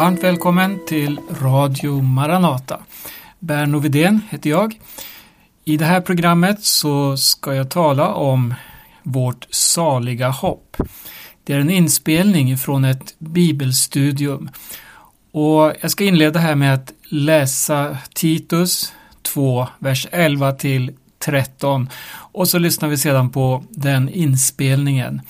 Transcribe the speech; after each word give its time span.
Varmt 0.00 0.24
välkommen 0.24 0.78
till 0.86 1.20
Radio 1.30 2.02
Maranata. 2.02 2.80
Berno 3.38 3.78
Vidén 3.78 4.20
heter 4.30 4.50
jag. 4.50 4.80
I 5.64 5.76
det 5.76 5.84
här 5.84 6.00
programmet 6.00 6.64
så 6.64 7.16
ska 7.16 7.54
jag 7.54 7.70
tala 7.70 8.14
om 8.14 8.54
vårt 9.02 9.46
saliga 9.50 10.28
hopp. 10.28 10.76
Det 11.44 11.52
är 11.52 11.58
en 11.58 11.70
inspelning 11.70 12.58
från 12.58 12.84
ett 12.84 13.14
bibelstudium. 13.18 14.50
Och 15.32 15.72
jag 15.80 15.90
ska 15.90 16.04
inleda 16.04 16.40
här 16.40 16.54
med 16.54 16.74
att 16.74 16.92
läsa 17.08 17.98
Titus 18.14 18.92
2, 19.22 19.68
vers 19.78 20.06
11 20.10 20.52
till 20.52 20.92
13 21.18 21.88
och 22.32 22.48
så 22.48 22.58
lyssnar 22.58 22.88
vi 22.88 22.96
sedan 22.96 23.30
på 23.30 23.64
den 23.70 24.08
inspelningen. 24.08 25.20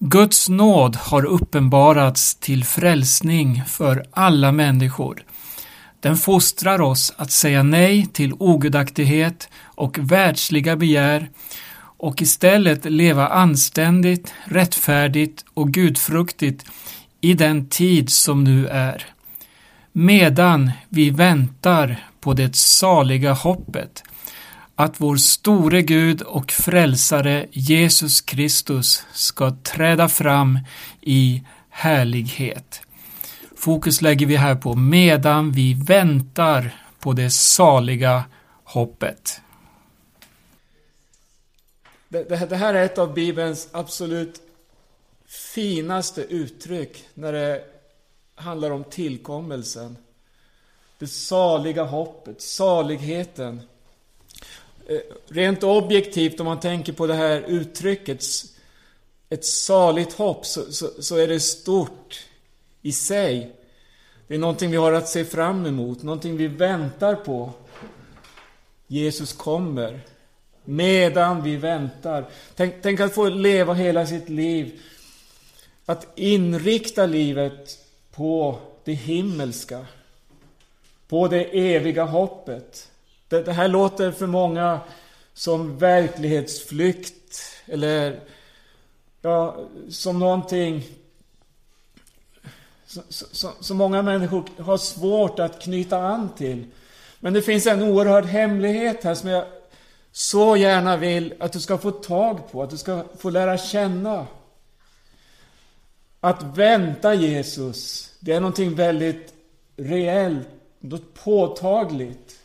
Guds 0.00 0.48
nåd 0.48 0.96
har 0.96 1.24
uppenbarats 1.24 2.34
till 2.34 2.64
frälsning 2.64 3.62
för 3.66 4.04
alla 4.10 4.52
människor. 4.52 5.24
Den 6.00 6.16
fostrar 6.16 6.80
oss 6.80 7.12
att 7.16 7.30
säga 7.30 7.62
nej 7.62 8.06
till 8.06 8.32
ogudaktighet 8.32 9.48
och 9.64 9.98
världsliga 9.98 10.76
begär 10.76 11.30
och 11.80 12.22
istället 12.22 12.84
leva 12.84 13.28
anständigt, 13.28 14.34
rättfärdigt 14.44 15.44
och 15.54 15.70
gudfruktigt 15.70 16.64
i 17.20 17.34
den 17.34 17.68
tid 17.68 18.10
som 18.10 18.44
nu 18.44 18.66
är. 18.68 19.06
Medan 19.92 20.70
vi 20.88 21.10
väntar 21.10 22.08
på 22.20 22.34
det 22.34 22.56
saliga 22.56 23.32
hoppet 23.32 24.02
att 24.80 25.00
vår 25.00 25.16
store 25.16 25.82
Gud 25.82 26.22
och 26.22 26.52
frälsare 26.52 27.46
Jesus 27.50 28.20
Kristus 28.20 29.02
ska 29.12 29.56
träda 29.62 30.08
fram 30.08 30.58
i 31.00 31.42
härlighet. 31.68 32.80
Fokus 33.56 34.02
lägger 34.02 34.26
vi 34.26 34.36
här 34.36 34.54
på 34.54 34.74
medan 34.74 35.52
vi 35.52 35.74
väntar 35.74 36.84
på 36.98 37.12
det 37.12 37.30
saliga 37.30 38.24
hoppet. 38.64 39.40
Det, 42.08 42.56
här 42.56 42.74
är 42.74 42.84
ett 42.84 42.98
av 42.98 43.14
Bibelns 43.14 43.68
absolut 43.72 44.42
finaste 45.26 46.22
uttryck 46.22 47.04
när 47.14 47.32
det 47.32 47.64
handlar 48.34 48.70
om 48.70 48.84
tillkommelsen. 48.84 49.96
Det 50.98 51.06
saliga 51.06 51.84
hoppet, 51.84 52.42
saligheten. 52.42 53.62
Eh, 54.88 55.00
rent 55.28 55.62
objektivt, 55.62 56.40
om 56.40 56.46
man 56.46 56.60
tänker 56.60 56.92
på 56.92 57.06
det 57.06 57.14
här 57.14 57.44
uttrycket, 57.46 58.24
ett 59.28 59.44
saligt 59.44 60.12
hopp, 60.12 60.46
så, 60.46 60.72
så, 60.72 60.90
så, 61.02 61.16
är 61.16 61.28
det 61.28 61.40
stort 61.40 62.26
i 62.82 62.92
sig. 62.92 63.52
Det 64.26 64.34
är 64.34 64.38
någonting 64.38 64.70
vi 64.70 64.76
har 64.76 64.92
att 64.92 65.08
se 65.08 65.24
fram 65.24 65.66
emot, 65.66 66.02
någonting 66.02 66.36
vi 66.36 66.46
väntar 66.46 67.14
på. 67.14 67.52
Jesus 68.86 69.32
kommer. 69.32 70.00
Medan 70.64 71.42
vi 71.42 71.56
väntar. 71.56 72.24
Tänk, 72.56 72.74
tänk 72.82 73.00
att 73.00 73.14
få 73.14 73.28
leva 73.28 73.74
hela 73.74 74.06
sitt 74.06 74.28
liv. 74.28 74.80
Att 75.86 76.18
inrikta 76.18 77.06
livet 77.06 77.78
på 78.10 78.58
det 78.84 78.92
himmelska. 78.92 79.86
På 81.08 81.28
det 81.28 81.74
eviga 81.74 82.04
hoppet. 82.04 82.90
Det, 83.28 83.42
det 83.42 83.52
här 83.52 83.68
låter 83.68 84.12
för 84.12 84.26
många 84.26 84.80
som 85.34 85.78
verklighetsflykt 85.78 87.42
eller 87.66 88.20
ja, 89.22 89.56
som 89.88 90.18
någonting 90.18 90.84
som 93.60 93.76
många 93.76 94.02
människor 94.02 94.62
har 94.62 94.78
svårt 94.78 95.38
att 95.38 95.62
knyta 95.62 95.98
an 95.98 96.28
till. 96.36 96.66
Men 97.20 97.32
det 97.32 97.42
finns 97.42 97.66
en 97.66 97.82
oerhörd 97.82 98.24
hemlighet 98.24 99.04
här 99.04 99.14
som 99.14 99.30
jag 99.30 99.44
så 100.12 100.56
gärna 100.56 100.96
vill 100.96 101.34
att 101.40 101.52
du 101.52 101.60
ska 101.60 101.78
få 101.78 101.90
tag 101.90 102.50
på, 102.50 102.62
att 102.62 102.70
du 102.70 102.76
ska 102.76 103.04
få 103.18 103.30
lära 103.30 103.58
känna. 103.58 104.26
Att 106.20 106.42
vänta 106.42 107.14
Jesus, 107.14 108.12
det 108.20 108.32
är 108.32 108.40
någonting 108.40 108.74
väldigt 108.74 109.34
reellt, 109.76 110.48
något 110.80 111.14
påtagligt. 111.14 112.37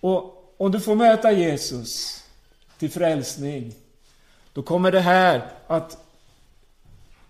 Och, 0.00 0.54
om 0.56 0.70
du 0.70 0.80
får 0.80 0.94
möta 0.94 1.32
Jesus 1.32 2.22
till 2.78 2.90
frälsning, 2.90 3.74
då 4.52 4.62
kommer 4.62 4.92
det 4.92 5.00
här 5.00 5.50
att 5.66 5.98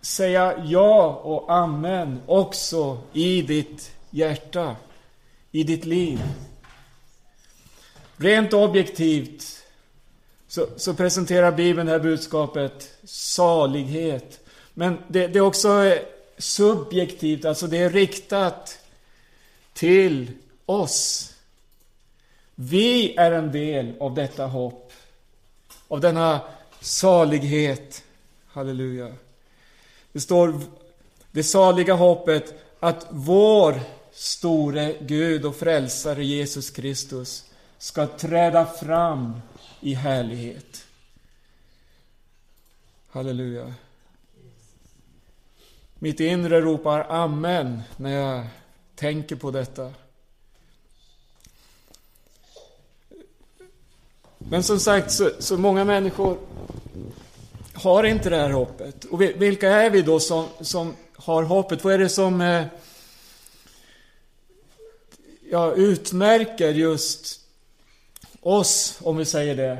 säga 0.00 0.64
ja 0.64 1.20
och 1.24 1.52
amen 1.52 2.22
också 2.26 2.98
i 3.12 3.42
ditt 3.42 3.92
hjärta, 4.10 4.76
i 5.50 5.62
ditt 5.62 5.84
liv. 5.84 6.20
Rent 8.16 8.52
objektivt 8.52 9.64
så, 10.48 10.66
så 10.76 10.94
presenterar 10.94 11.52
Bibeln 11.52 11.86
det 11.86 11.92
här 11.92 12.00
budskapet 12.00 12.92
salighet. 13.04 14.40
Men 14.74 14.98
det, 15.08 15.26
det 15.26 15.38
är 15.38 15.42
också 15.42 15.98
subjektivt, 16.38 17.44
alltså 17.44 17.66
det 17.66 17.78
är 17.78 17.90
riktat 17.90 18.78
till 19.72 20.30
oss. 20.66 21.34
Vi 22.60 23.16
är 23.16 23.32
en 23.32 23.52
del 23.52 23.94
av 24.00 24.14
detta 24.14 24.46
hopp, 24.46 24.92
av 25.88 26.00
denna 26.00 26.41
salighet. 26.80 28.04
Halleluja. 28.46 29.12
Det 30.12 30.20
står 30.20 30.60
det 31.30 31.44
saliga 31.44 31.94
hoppet 31.94 32.54
att 32.80 33.06
vår 33.10 33.80
store 34.12 34.94
Gud 35.00 35.44
och 35.44 35.56
frälsare 35.56 36.24
Jesus 36.24 36.70
Kristus 36.70 37.50
ska 37.78 38.06
träda 38.06 38.66
fram 38.66 39.40
i 39.80 39.94
härlighet. 39.94 40.86
Halleluja. 43.10 43.75
Mitt 45.94 46.20
inre 46.20 46.60
ropar 46.60 47.06
Amen 47.08 47.82
när 47.96 48.10
jag 48.10 48.46
tänker 48.94 49.36
på 49.36 49.50
detta. 49.50 49.92
Men 54.50 54.62
som 54.62 54.81
sagt, 54.81 55.12
så, 55.12 55.31
så 55.38 55.56
många 55.56 55.84
människor 55.84 56.38
har 57.75 58.04
inte 58.04 58.31
det 58.31 58.36
här 58.36 58.50
hoppet. 58.50 59.04
Och 59.04 59.22
vilka 59.22 59.69
är 59.69 59.91
vi 59.91 60.03
då 60.03 60.20
som, 60.20 60.47
som 60.60 60.97
har 61.16 61.42
hoppet? 61.42 61.84
Vad 61.84 61.94
är 61.94 61.98
det 61.98 62.09
som 62.09 62.41
eh, 62.41 62.66
ja, 65.50 65.72
utmärker 65.72 66.69
just 66.69 67.41
oss, 68.41 68.98
om 69.03 69.16
vi 69.16 69.25
säger 69.25 69.56
det, 69.56 69.78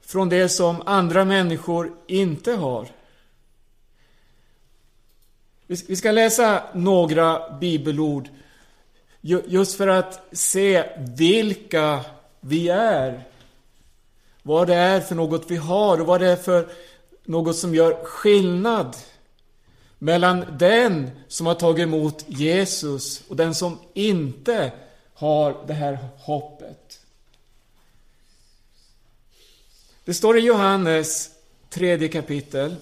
från 0.00 0.28
det 0.28 0.48
som 0.48 0.82
andra 0.86 1.24
människor 1.24 1.92
inte 2.06 2.52
har? 2.52 2.88
Vi 5.66 5.96
ska 5.96 6.10
läsa 6.10 6.62
några 6.74 7.58
bibelord 7.58 8.28
just 9.20 9.76
för 9.76 9.88
att 9.88 10.26
se 10.32 10.84
vilka 10.98 12.04
vi 12.40 12.68
är 12.68 13.24
vad 14.42 14.66
det 14.66 14.74
är 14.74 15.00
för 15.00 15.14
något 15.14 15.50
vi 15.50 15.56
har 15.56 16.00
och 16.00 16.06
vad 16.06 16.20
det 16.20 16.28
är 16.28 16.36
för 16.36 16.68
något 17.24 17.56
som 17.56 17.74
gör 17.74 18.04
skillnad 18.04 18.96
mellan 19.98 20.44
den 20.58 21.10
som 21.28 21.46
har 21.46 21.54
tagit 21.54 21.82
emot 21.82 22.24
Jesus 22.26 23.22
och 23.28 23.36
den 23.36 23.54
som 23.54 23.78
inte 23.94 24.72
har 25.14 25.64
det 25.66 25.72
här 25.72 25.98
hoppet. 26.18 27.00
Det 30.04 30.14
står 30.14 30.38
i 30.38 30.40
Johannes 30.40 31.30
tredje 31.70 32.08
kapitel, 32.08 32.76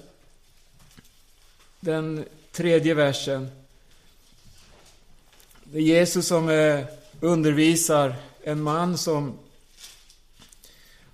den 1.80 2.24
tredje 2.52 2.94
versen. 2.94 3.50
Det 5.64 5.78
är 5.78 5.82
Jesus 5.82 6.26
som 6.26 6.48
eh, 6.48 6.84
undervisar 7.20 8.14
en 8.42 8.62
man 8.62 8.98
som 8.98 9.38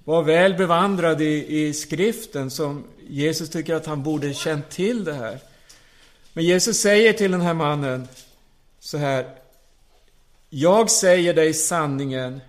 var 0.04 0.22
väl 0.22 0.54
bevandrad 0.54 1.20
i, 1.22 1.60
i 1.60 1.72
skriften 1.72 2.50
som 2.50 2.84
Jesus 3.08 3.50
tycker 3.50 3.75
att 3.75 3.87
han 3.87 4.02
borde 4.02 4.34
känt 4.34 4.70
till 4.70 5.04
det 5.04 5.14
här. 5.14 5.38
Men 6.32 6.44
Jesus 6.44 6.81
säger 6.81 7.12
till 7.12 7.31
den 7.32 7.40
här 7.40 7.54
mannen 7.54 8.08
så 8.78 8.99
här. 8.99 9.34
Jag 10.50 10.90
säger 10.90 11.34
dig 11.34 11.54
sanningen. 11.54 12.40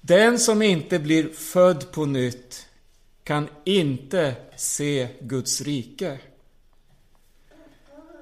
Den 0.00 0.38
som 0.38 0.62
inte 0.62 0.98
blir 0.98 1.28
född 1.28 1.92
på 1.92 2.06
nytt 2.06 2.66
kan 3.24 3.48
inte 3.64 4.34
se 4.56 5.08
Guds 5.20 5.60
rike. 5.60 6.18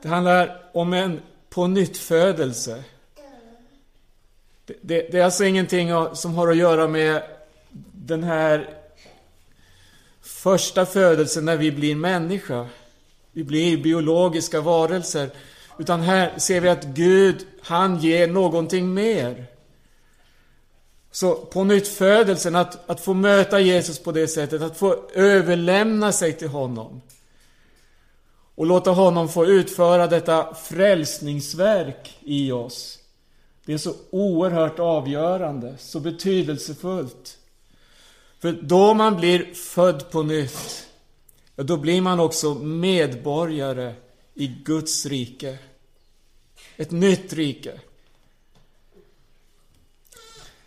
Det 0.02 0.08
handlar 0.08 0.70
om 0.72 0.92
en 0.92 1.20
på 1.50 1.66
nytt 1.66 1.96
födelse. 1.96 2.84
Det, 4.64 4.76
det, 4.80 5.08
det 5.10 5.18
är 5.18 5.24
alltså 5.24 5.44
ingenting 5.44 5.90
som 6.14 6.34
har 6.34 6.48
att 6.48 6.56
göra 6.56 6.88
med 6.88 7.22
den 7.92 8.24
här 8.24 8.74
första 10.22 10.86
födelsen 10.86 11.44
när 11.44 11.56
vi 11.56 11.72
blir 11.72 11.94
människa. 11.94 12.66
vi 13.32 13.44
blir 13.44 13.82
biologiska 13.82 14.60
varelser. 14.60 15.30
Utan 15.78 16.00
här 16.00 16.38
ser 16.38 16.60
vi 16.60 16.68
att 16.68 16.84
Gud, 16.84 17.46
han 17.62 17.98
ger 17.98 18.26
någonting 18.26 18.94
mer. 18.94 19.46
Så 21.10 21.34
på 21.34 21.64
nytt 21.64 21.88
födelsen, 21.88 22.56
att, 22.56 22.90
att 22.90 23.00
få 23.00 23.14
möta 23.14 23.60
Jesus 23.60 23.98
på 23.98 24.12
det 24.12 24.28
sättet, 24.28 24.62
att 24.62 24.76
få 24.76 24.96
överlämna 25.14 26.12
sig 26.12 26.32
till 26.32 26.48
honom. 26.48 27.00
Och 28.54 28.66
låta 28.66 28.90
honom 28.90 29.28
få 29.28 29.46
utföra 29.46 30.06
detta 30.06 30.54
frälsningsverk 30.54 32.18
i 32.20 32.52
oss. 32.52 32.98
Det 33.64 33.72
är 33.72 33.78
så 33.78 33.94
oerhört 34.10 34.78
avgörande, 34.78 35.74
så 35.78 36.00
betydelsefullt. 36.00 37.37
För 38.38 38.52
då 38.52 38.94
man 38.94 39.16
blir 39.16 39.54
född 39.54 40.10
på 40.10 40.22
nytt, 40.22 40.86
då 41.56 41.76
blir 41.76 42.00
man 42.00 42.20
också 42.20 42.54
medborgare 42.54 43.94
i 44.34 44.46
Guds 44.46 45.06
rike. 45.06 45.58
Ett 46.76 46.90
nytt 46.90 47.32
rike. 47.32 47.80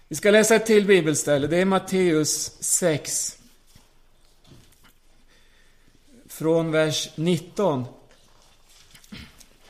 Vi 0.08 0.16
ska 0.16 0.32
läsa 0.32 0.56
ett 0.56 0.66
till 0.66 0.86
bibelställe. 0.86 1.48
Det 1.48 1.58
är 1.58 1.66
Matteus 1.66 2.58
6. 2.60 3.38
Från 6.28 6.72
vers 6.72 7.10
19. 7.16 7.86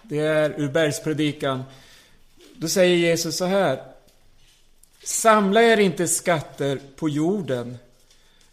Det 0.02 0.20
är 0.20 0.60
ur 0.60 0.70
Bergspredikan. 0.70 1.64
Då 2.56 2.68
säger 2.68 2.96
Jesus 2.96 3.38
så 3.38 3.46
här. 3.46 3.84
Samla 5.04 5.64
er 5.64 5.78
inte 5.78 6.08
skatter 6.08 6.82
på 6.96 7.10
jorden, 7.10 7.78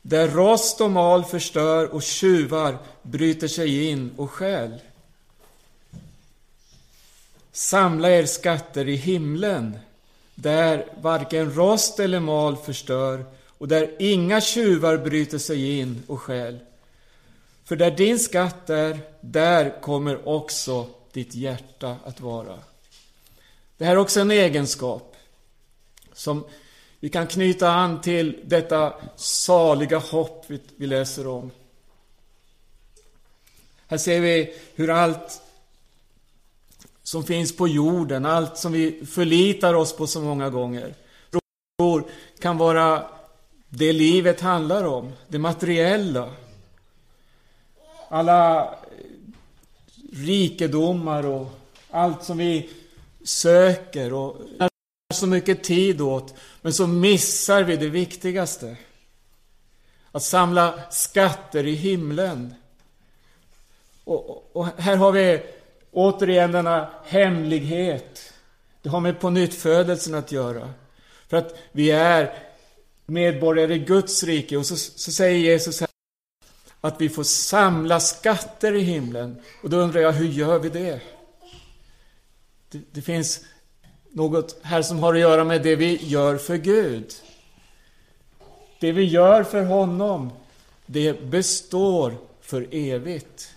där 0.09 0.29
rost 0.29 0.81
och 0.81 0.91
mal 0.91 1.25
förstör 1.25 1.95
och 1.95 2.03
tjuvar 2.03 2.79
bryter 3.03 3.49
sig 3.49 3.89
in 3.91 4.13
och 4.17 4.31
stjäl. 4.31 4.75
Samla 7.53 8.11
er 8.11 8.27
skatter 8.27 8.89
i 8.89 8.97
himlen, 8.97 9.79
där 10.35 10.87
varken 11.01 11.55
rost 11.55 12.01
eller 12.01 12.21
mal 12.21 12.57
förstör 12.57 13.25
och 13.59 13.69
där 13.69 13.97
inga 13.99 14.41
tjuvar 14.41 14.97
bryter 14.97 15.39
sig 15.39 15.79
in 15.79 16.03
och 16.07 16.23
stjäl. 16.23 16.59
För 17.65 17.77
där 17.77 17.91
din 17.91 18.19
skatt 18.19 18.71
är, 18.71 18.99
där 19.21 19.81
kommer 19.81 20.29
också 20.29 20.87
ditt 21.13 21.35
hjärta 21.35 21.97
att 22.05 22.21
vara. 22.21 22.59
Det 23.77 23.85
här 23.85 23.93
är 23.93 23.99
också 23.99 24.21
en 24.21 24.31
egenskap 24.31 25.17
som 26.13 26.45
vi 27.01 27.09
kan 27.09 27.27
knyta 27.27 27.71
an 27.71 28.01
till 28.01 28.41
detta 28.45 28.95
saliga 29.17 29.99
hopp 29.99 30.47
vi 30.77 30.87
läser 30.87 31.27
om. 31.27 31.51
Här 33.87 33.99
ser 33.99 34.21
vi 34.21 34.55
hur 34.75 34.91
allt 34.91 35.43
som 37.03 37.25
finns 37.25 37.57
på 37.57 37.69
jorden, 37.69 38.27
allt 38.27 38.59
som 38.59 38.73
vi 38.73 39.07
förlitar 39.07 39.75
oss 39.75 39.97
på 39.97 40.07
så 40.07 40.21
många 40.21 40.51
gånger, 40.51 40.95
tror 41.79 42.05
kan 42.39 42.59
vara 42.59 43.05
det 43.69 43.93
livet 43.93 44.41
handlar 44.41 44.85
om, 44.85 45.13
det 45.29 45.39
materiella. 45.39 46.31
Alla 48.09 48.75
rikedomar 50.13 51.27
och 51.27 51.47
allt 51.91 52.25
som 52.25 52.39
vi 52.39 52.71
söker 53.23 54.13
och 54.13 54.37
så 55.15 55.27
mycket 55.27 55.65
tid 55.65 56.01
åt, 56.01 56.35
men 56.63 56.73
så 56.73 56.87
missar 56.87 57.63
vi 57.63 57.77
det 57.77 57.89
viktigaste. 57.89 58.77
Att 60.13 60.23
samla 60.23 60.91
skatter 60.91 61.67
i 61.67 61.75
himlen. 61.75 62.55
Och, 64.05 64.57
och 64.57 64.67
här 64.67 64.97
har 64.97 65.13
vi 65.13 65.43
återigen 65.93 66.53
denna 66.53 66.91
hemlighet. 67.05 68.33
Det 68.83 68.89
har 68.89 69.01
med 69.01 69.21
på 69.21 69.31
nyttfödelsen 69.31 70.15
att 70.15 70.33
göra. 70.33 70.75
För 71.29 71.37
att 71.37 71.59
vi 71.73 71.91
är 71.91 72.35
medborgare 73.07 73.75
i 73.75 73.79
Guds 73.79 74.23
rike. 74.23 74.57
Och 74.57 74.67
så, 74.67 74.77
så 74.77 75.13
säger 75.13 75.39
Jesus 75.39 75.81
här 75.81 75.89
att 76.81 77.01
vi 77.01 77.09
får 77.09 77.25
samla 77.25 78.01
skatter 78.01 78.75
i 78.75 78.81
himlen. 78.81 79.43
Och 79.63 79.71
då 79.71 79.77
undrar 79.77 80.01
jag, 80.01 80.13
hur 80.13 80.29
gör 80.29 80.59
vi 80.59 80.69
det? 80.69 81.01
Det, 82.71 82.81
det 82.93 83.03
finns 83.03 83.41
något 84.19 84.57
här 84.63 84.83
som 84.83 84.99
har 84.99 85.15
att 85.15 85.21
göra 85.21 85.45
med 85.45 85.63
det 85.63 85.77
vi 85.77 85.97
gör 86.07 86.37
för 86.37 86.57
Gud. 86.57 87.13
Det 88.81 88.93
vi 88.93 89.05
gör 89.05 89.45
för 89.45 89.65
honom, 89.65 90.31
det 90.87 91.23
består 91.23 92.15
för 92.41 92.67
evigt. 92.71 93.55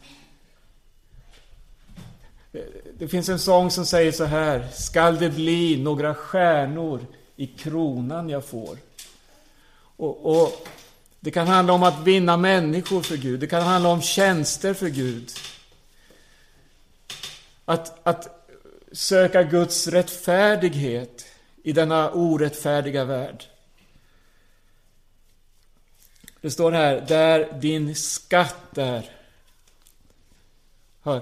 Det 2.93 3.07
finns 3.07 3.29
en 3.29 3.39
sång 3.39 3.71
som 3.71 3.85
säger 3.85 4.11
så 4.11 4.23
här. 4.23 4.67
Skall 4.73 5.17
det 5.17 5.29
bli 5.29 5.83
några 5.83 6.15
stjärnor 6.15 7.05
i 7.35 7.47
kronan 7.47 8.29
jag 8.29 8.45
får? 8.45 8.77
Och, 9.97 10.41
och, 10.41 10.67
Det 11.19 11.31
kan 11.31 11.47
handla 11.47 11.73
om 11.73 11.83
att 11.83 12.03
vinna 12.03 12.37
människor 12.37 13.01
för 13.01 13.17
Gud. 13.17 13.39
Det 13.39 13.47
kan 13.47 13.61
handla 13.61 13.89
om 13.89 14.01
tjänster 14.01 14.73
för 14.73 14.89
Gud. 14.89 15.31
Att, 17.65 18.07
att 18.07 18.40
söka 18.91 19.43
Guds 19.43 19.87
rättfärdighet 19.87 21.25
i 21.63 21.73
denna 21.73 22.11
orättfärdiga 22.11 23.05
värld. 23.05 23.43
Det 26.41 26.51
står 26.51 26.71
här, 26.71 27.05
där 27.07 27.59
din 27.59 27.95
skatt 27.95 28.77
är. 28.77 29.09
Hör, 31.01 31.21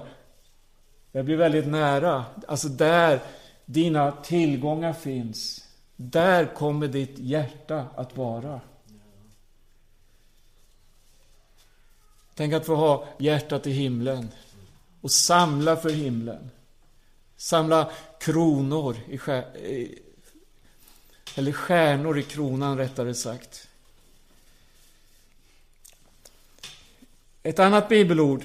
det 1.12 1.22
blir 1.22 1.36
väldigt 1.36 1.66
nära. 1.66 2.24
Alltså 2.48 2.68
där 2.68 3.20
dina 3.64 4.12
tillgångar 4.12 4.92
finns. 4.92 5.68
Där 5.96 6.54
kommer 6.54 6.88
ditt 6.88 7.18
hjärta 7.18 7.86
att 7.96 8.16
vara. 8.16 8.60
Tänk 12.34 12.54
att 12.54 12.66
få 12.66 12.74
ha 12.74 13.04
hjärtat 13.18 13.66
i 13.66 13.70
himlen 13.70 14.28
och 15.00 15.10
samla 15.10 15.76
för 15.76 15.90
himlen. 15.90 16.50
Samla 17.40 17.90
kronor 18.18 18.96
i 19.08 19.98
eller 21.34 21.52
stjärnor 21.52 22.18
i 22.18 22.22
kronan 22.22 22.78
rättare 22.78 23.14
sagt. 23.14 23.68
Ett 27.42 27.58
annat 27.58 27.88
bibelord 27.88 28.44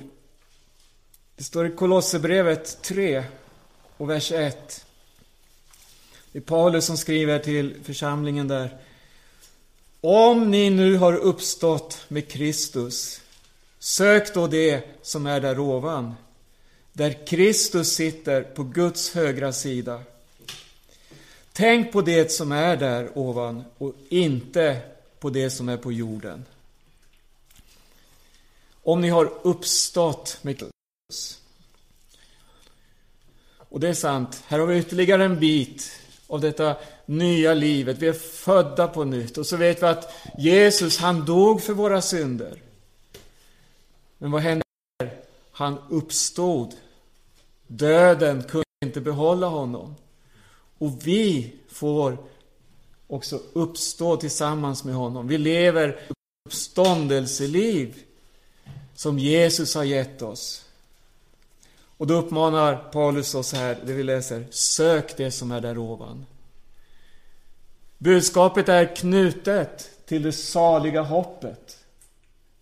det 1.35 1.43
står 1.43 1.67
i 1.67 1.75
Kolosserbrevet 1.75 2.81
3 2.81 3.23
och 3.97 4.09
vers 4.09 4.31
1. 4.31 4.85
Det 6.31 6.39
är 6.39 6.41
Paulus 6.41 6.85
som 6.85 6.97
skriver 6.97 7.39
till 7.39 7.75
församlingen 7.83 8.47
där. 8.47 8.77
Om 10.01 10.51
ni 10.51 10.69
nu 10.69 10.97
har 10.97 11.13
uppstått 11.13 12.05
med 12.07 12.31
Kristus, 12.31 13.21
sök 13.79 14.33
då 14.33 14.47
det 14.47 14.83
som 15.01 15.25
är 15.25 15.39
där 15.39 15.59
ovan, 15.59 16.15
där 16.95 17.27
Kristus 17.27 17.93
sitter 17.93 18.41
på 18.41 18.63
Guds 18.63 19.13
högra 19.13 19.53
sida. 19.53 20.01
Tänk 21.53 21.91
på 21.91 22.01
det 22.01 22.31
som 22.31 22.51
är 22.51 22.77
där 22.77 23.17
ovan 23.17 23.63
och 23.77 23.93
inte 24.09 24.79
på 25.19 25.29
det 25.29 25.49
som 25.49 25.69
är 25.69 25.77
på 25.77 25.91
jorden. 25.91 26.45
Om 28.83 29.01
ni 29.01 29.09
har 29.09 29.33
uppstått 29.41 30.39
med 30.41 30.57
Kristus, 30.57 31.41
och 33.57 33.79
det 33.79 33.89
är 33.89 33.93
sant, 33.93 34.43
här 34.47 34.59
har 34.59 34.67
vi 34.67 34.79
ytterligare 34.79 35.25
en 35.25 35.39
bit 35.39 35.99
av 36.27 36.41
detta 36.41 36.75
nya 37.05 37.53
livet. 37.53 37.97
Vi 37.97 38.07
är 38.07 38.13
födda 38.13 38.87
på 38.87 39.03
nytt. 39.03 39.37
Och 39.37 39.47
så 39.47 39.57
vet 39.57 39.81
vi 39.81 39.85
att 39.85 40.13
Jesus, 40.37 40.97
han 40.97 41.25
dog 41.25 41.61
för 41.61 41.73
våra 41.73 42.01
synder. 42.01 42.61
Men 44.17 44.31
vad 44.31 44.41
hände? 44.41 44.63
Han 45.51 45.77
uppstod. 45.89 46.75
Döden 47.67 48.43
kunde 48.43 48.65
inte 48.85 49.01
behålla 49.01 49.47
honom. 49.47 49.95
Och 50.77 51.07
vi 51.07 51.53
får 51.69 52.17
också 53.07 53.39
uppstå 53.53 54.17
tillsammans 54.17 54.83
med 54.83 54.95
honom. 54.95 55.27
Vi 55.27 55.37
lever 55.37 55.99
uppståndelseliv 56.45 58.03
som 58.95 59.19
Jesus 59.19 59.75
har 59.75 59.83
gett 59.83 60.21
oss. 60.21 60.65
Och 61.97 62.07
då 62.07 62.13
uppmanar 62.13 62.75
Paulus 62.75 63.35
oss 63.35 63.53
här, 63.53 63.77
det 63.85 63.93
vi 63.93 64.03
läser, 64.03 64.45
sök 64.49 65.17
det 65.17 65.31
som 65.31 65.51
är 65.51 65.61
där 65.61 65.77
ovan. 65.77 66.25
Budskapet 67.97 68.69
är 68.69 68.95
knutet 68.95 69.89
till 70.05 70.23
det 70.23 70.31
saliga 70.31 71.01
hoppet, 71.01 71.77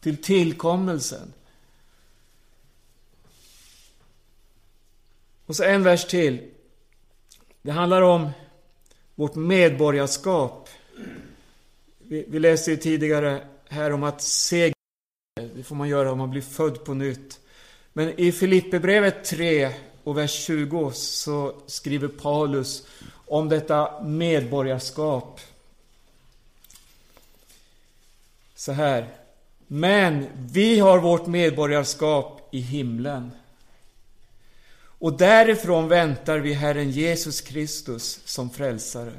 till 0.02 0.18
tillkommelsen. 0.18 1.34
Och 5.54 5.58
så 5.58 5.64
en 5.64 5.84
vers 5.84 6.06
till. 6.06 6.50
Det 7.62 7.72
handlar 7.72 8.02
om 8.02 8.30
vårt 9.16 9.36
medborgarskap. 9.36 10.70
Vi, 11.98 12.26
vi 12.28 12.40
läste 12.40 12.72
ju 12.72 12.78
tidigare 12.78 13.48
här 13.70 13.92
om 13.94 14.04
att 14.04 14.22
se 14.22 14.74
det 15.56 15.64
får 15.64 15.76
man 15.76 15.90
göra 15.90 16.12
om 16.12 16.18
man 16.18 16.30
blir 16.30 16.42
född 16.42 16.86
på 16.86 16.94
nytt. 16.94 17.40
Men 17.94 18.20
i 18.20 18.32
Filipperbrevet 18.32 19.24
3 19.24 19.72
och 20.04 20.18
vers 20.18 20.32
20 20.32 20.92
så 20.94 21.56
skriver 21.66 22.08
Paulus 22.08 22.88
om 23.28 23.50
detta 23.50 24.04
medborgarskap. 24.04 25.40
Så 28.56 28.72
här. 28.72 29.08
Men 29.68 30.26
vi 30.36 30.80
har 30.80 31.00
vårt 31.00 31.28
medborgarskap 31.28 32.50
i 32.52 32.60
himlen. 32.60 33.32
Och 35.04 35.18
därifrån 35.18 35.88
väntar 35.88 36.40
vi 36.40 36.54
Herren 36.54 36.92
Jesus 36.92 37.42
Kristus 37.42 38.20
som 38.26 38.50
frälsare. 38.50 39.12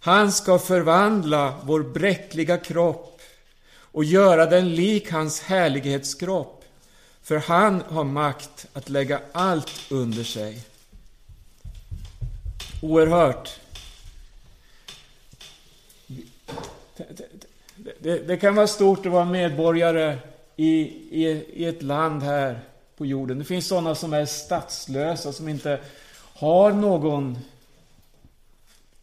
Han 0.00 0.32
ska 0.32 0.58
förvandla 0.58 1.54
vår 1.62 1.82
bräckliga 1.82 2.58
kropp 2.58 3.20
och 3.72 4.04
göra 4.04 4.46
den 4.46 4.74
lik 4.74 5.12
hans 5.12 5.40
härlighetskropp, 5.40 6.64
för 7.22 7.36
han 7.36 7.82
har 7.88 8.04
makt 8.04 8.66
att 8.72 8.88
lägga 8.88 9.20
allt 9.32 9.72
under 9.90 10.24
sig. 10.24 10.64
Oerhört. 12.82 13.60
Det, 17.98 18.40
kan 18.40 18.54
vara 18.54 18.66
stort 18.66 19.06
att 19.06 19.12
vara 19.12 19.24
medborgare 19.24 20.18
i, 20.56 20.70
i, 21.10 21.46
i 21.52 21.64
ett 21.64 21.82
land 21.82 22.22
här 22.22 22.60
på 22.96 23.06
jorden. 23.06 23.38
Det 23.38 23.44
finns 23.44 23.66
sådana 23.66 23.94
som 23.94 24.12
är 24.12 24.24
statslösa, 24.24 25.32
som 25.32 25.48
inte 25.48 25.80
har 26.34 26.72
någon 26.72 27.38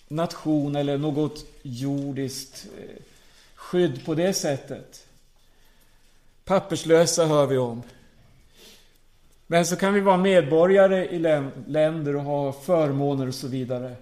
nation 0.07 0.75
eller 0.75 0.97
något 0.97 1.45
jordiskt 1.62 2.65
eh, 2.77 3.01
skydd 3.55 4.05
på 4.05 4.15
det 4.15 4.33
sättet. 4.33 5.07
Papperslösa 6.45 7.25
hör 7.25 7.45
vi 7.45 7.57
om. 7.57 7.83
Men 9.47 9.65
så 9.65 9.75
kan 9.75 9.93
vi 9.93 10.00
vara 10.00 10.17
medborgare 10.17 11.07
i 11.07 11.19
länder 11.67 12.15
och 12.15 12.23
ha 12.23 12.53
förmåner 12.53 13.27
och 13.27 13.35
så 13.35 13.47
vidare. 13.47 13.95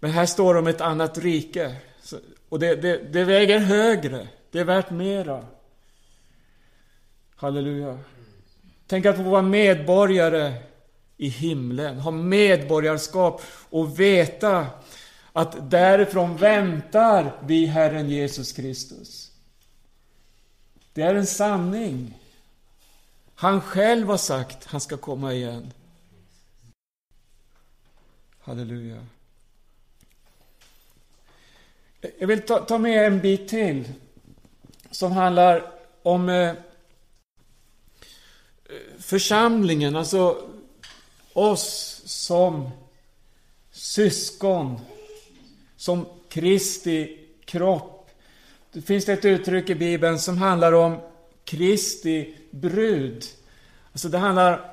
Men 0.00 0.10
här 0.10 0.26
står 0.26 0.54
det 0.54 0.60
om 0.60 0.66
ett 0.66 0.80
annat 0.80 1.18
rike. 1.18 1.76
Och 2.48 2.58
det, 2.58 2.76
det, 2.76 3.12
det 3.12 3.24
väger 3.24 3.58
högre. 3.58 4.28
Det 4.50 4.58
är 4.58 4.64
värt 4.64 4.90
mera. 4.90 5.46
Halleluja. 7.36 7.98
Tänk 8.86 9.06
att 9.06 9.16
få 9.16 9.22
vara 9.22 9.42
medborgare 9.42 10.54
i 11.16 11.28
himlen, 11.28 11.98
ha 11.98 12.10
medborgarskap 12.10 13.42
och 13.70 14.00
veta 14.00 14.66
att 15.32 15.70
därifrån 15.70 16.36
väntar 16.36 17.40
vi 17.44 17.66
Herren 17.66 18.10
Jesus 18.10 18.52
Kristus. 18.52 19.32
Det 20.92 21.02
är 21.02 21.14
en 21.14 21.26
sanning. 21.26 22.18
Han 23.34 23.60
själv 23.60 24.06
har 24.06 24.16
sagt 24.16 24.64
han 24.64 24.80
ska 24.80 24.96
komma 24.96 25.32
igen. 25.32 25.72
Halleluja. 28.40 29.06
Jag 32.18 32.26
vill 32.26 32.42
ta, 32.42 32.58
ta 32.58 32.78
med 32.78 33.06
en 33.06 33.20
bit 33.20 33.48
till 33.48 33.92
som 34.90 35.12
handlar 35.12 35.72
om 36.02 36.28
eh, 36.28 36.54
församlingen, 39.06 39.96
alltså 39.96 40.36
oss 41.32 42.02
som 42.04 42.70
syskon, 43.72 44.80
som 45.76 46.06
Kristi 46.28 47.18
kropp. 47.44 48.10
Det 48.72 48.82
finns 48.82 49.08
ett 49.08 49.24
uttryck 49.24 49.70
i 49.70 49.74
Bibeln 49.74 50.18
som 50.18 50.38
handlar 50.38 50.72
om 50.72 51.00
Kristi 51.44 52.34
brud. 52.50 53.24
Alltså 53.92 54.08
det 54.08 54.18
handlar, 54.18 54.70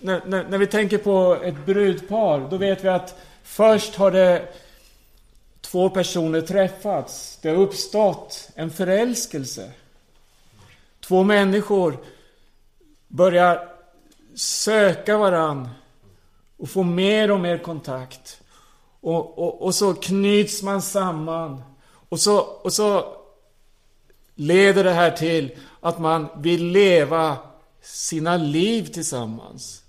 när, 0.00 0.22
när, 0.26 0.44
när 0.44 0.58
vi 0.58 0.66
tänker 0.66 0.98
på 0.98 1.38
ett 1.42 1.66
brudpar, 1.66 2.48
då 2.50 2.56
vet 2.56 2.84
vi 2.84 2.88
att 2.88 3.20
först 3.42 3.94
har 3.94 4.10
det 4.10 4.48
två 5.60 5.90
personer 5.90 6.40
träffats. 6.40 7.38
Det 7.42 7.48
har 7.48 7.56
uppstått 7.56 8.48
en 8.54 8.70
förälskelse. 8.70 9.70
Två 11.00 11.22
människor 11.22 11.98
börjar 13.14 13.68
söka 14.34 15.18
varann 15.18 15.68
och 16.56 16.70
få 16.70 16.82
mer 16.82 17.30
och 17.30 17.40
mer 17.40 17.58
kontakt. 17.58 18.40
Och, 19.00 19.38
och, 19.38 19.62
och 19.62 19.74
så 19.74 19.94
knyts 19.94 20.62
man 20.62 20.82
samman. 20.82 21.62
Och 22.08 22.20
så, 22.20 22.38
och 22.38 22.72
så 22.72 23.16
leder 24.34 24.84
det 24.84 24.92
här 24.92 25.10
till 25.10 25.56
att 25.80 25.98
man 25.98 26.28
vill 26.36 26.66
leva 26.66 27.36
sina 27.82 28.36
liv 28.36 28.86
tillsammans. 28.86 29.82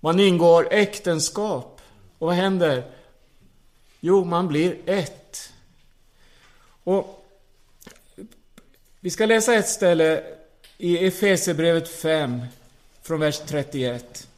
Man 0.00 0.20
ingår 0.20 0.68
äktenskap. 0.70 1.80
Och 2.18 2.26
vad 2.26 2.36
händer? 2.36 2.90
Jo, 4.00 4.24
man 4.24 4.48
blir 4.48 4.78
ett. 4.86 5.52
Och 6.84 7.26
vi 9.00 9.10
ska 9.10 9.26
läsa 9.26 9.54
ett 9.54 9.68
ställe 9.68 10.37
i 10.78 11.06
Efesierbrevet 11.06 11.88
5, 11.88 12.42
från 13.02 13.20
vers 13.20 13.40
31. 13.46 14.28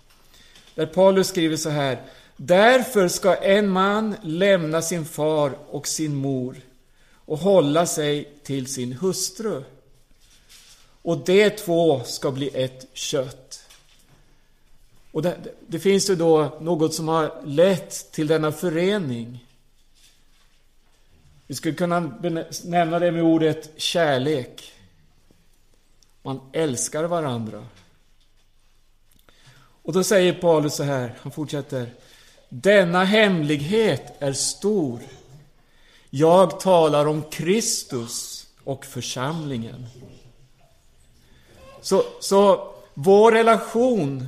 Där 0.74 0.86
Paulus 0.86 1.28
skriver 1.28 1.56
så 1.56 1.70
här. 1.70 2.02
Därför 2.36 3.08
ska 3.08 3.34
en 3.34 3.68
man 3.68 4.16
lämna 4.22 4.82
sin 4.82 5.04
far 5.04 5.52
och 5.68 5.86
sin 5.86 6.14
mor 6.14 6.56
och 7.12 7.38
hålla 7.38 7.86
sig 7.86 8.32
till 8.42 8.66
sin 8.66 8.92
hustru. 8.92 9.62
Och 11.02 11.18
de 11.18 11.50
två 11.50 12.04
ska 12.04 12.30
bli 12.30 12.48
ett 12.48 12.86
kött. 12.92 13.66
Och 15.12 15.22
det, 15.22 15.36
det 15.66 15.78
finns 15.78 16.10
ju 16.10 16.14
då 16.14 16.58
något 16.60 16.94
som 16.94 17.08
har 17.08 17.42
lett 17.44 18.12
till 18.12 18.26
denna 18.26 18.52
förening. 18.52 19.44
Vi 21.46 21.54
skulle 21.54 21.74
kunna 21.74 22.00
nämna 22.64 22.98
det 22.98 23.12
med 23.12 23.22
ordet 23.22 23.70
kärlek. 23.76 24.72
Man 26.22 26.40
älskar 26.52 27.04
varandra. 27.04 27.66
Och 29.82 29.92
då 29.92 30.04
säger 30.04 30.32
Paulus 30.32 30.74
så 30.74 30.82
här, 30.82 31.14
han 31.20 31.32
fortsätter. 31.32 31.94
Denna 32.48 33.04
hemlighet 33.04 34.12
är 34.18 34.32
stor. 34.32 35.00
Jag 36.10 36.60
talar 36.60 37.06
om 37.06 37.22
Kristus 37.22 38.46
och 38.64 38.84
församlingen. 38.84 39.86
Så, 41.80 42.02
så 42.20 42.70
vår 42.94 43.32
relation 43.32 44.26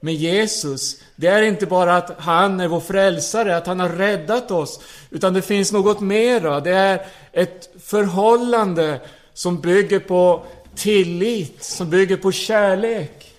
med 0.00 0.14
Jesus, 0.14 1.02
det 1.16 1.26
är 1.26 1.42
inte 1.42 1.66
bara 1.66 1.96
att 1.96 2.20
han 2.20 2.60
är 2.60 2.68
vår 2.68 2.80
frälsare, 2.80 3.56
att 3.56 3.66
han 3.66 3.80
har 3.80 3.88
räddat 3.88 4.50
oss, 4.50 4.80
utan 5.10 5.34
det 5.34 5.42
finns 5.42 5.72
något 5.72 6.00
mera. 6.00 6.60
Det 6.60 6.74
är 6.74 7.06
ett 7.32 7.70
förhållande 7.82 9.00
som 9.32 9.60
bygger 9.60 10.00
på 10.00 10.46
tillit, 10.74 11.64
som 11.64 11.90
bygger 11.90 12.16
på 12.16 12.32
kärlek. 12.32 13.34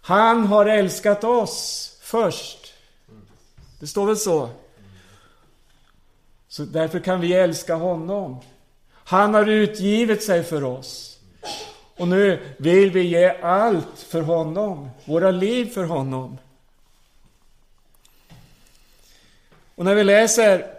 Han 0.00 0.46
har 0.46 0.66
älskat 0.66 1.24
oss 1.24 1.92
först. 2.02 2.74
Det 3.80 3.86
står 3.86 4.06
väl 4.06 4.16
så? 4.16 4.50
Så 6.48 6.64
därför 6.64 7.00
kan 7.00 7.20
vi 7.20 7.32
älska 7.32 7.74
honom. 7.74 8.40
Han 8.92 9.34
har 9.34 9.46
utgivit 9.46 10.24
sig 10.24 10.44
för 10.44 10.64
oss. 10.64 11.18
Och 11.96 12.08
nu 12.08 12.54
vill 12.58 12.90
vi 12.90 13.02
ge 13.02 13.28
allt 13.28 13.98
för 13.98 14.20
honom, 14.20 14.90
våra 15.04 15.30
liv 15.30 15.66
för 15.66 15.84
honom. 15.84 16.38
Och 19.74 19.84
när 19.84 19.94
vi 19.94 20.04
läser 20.04 20.74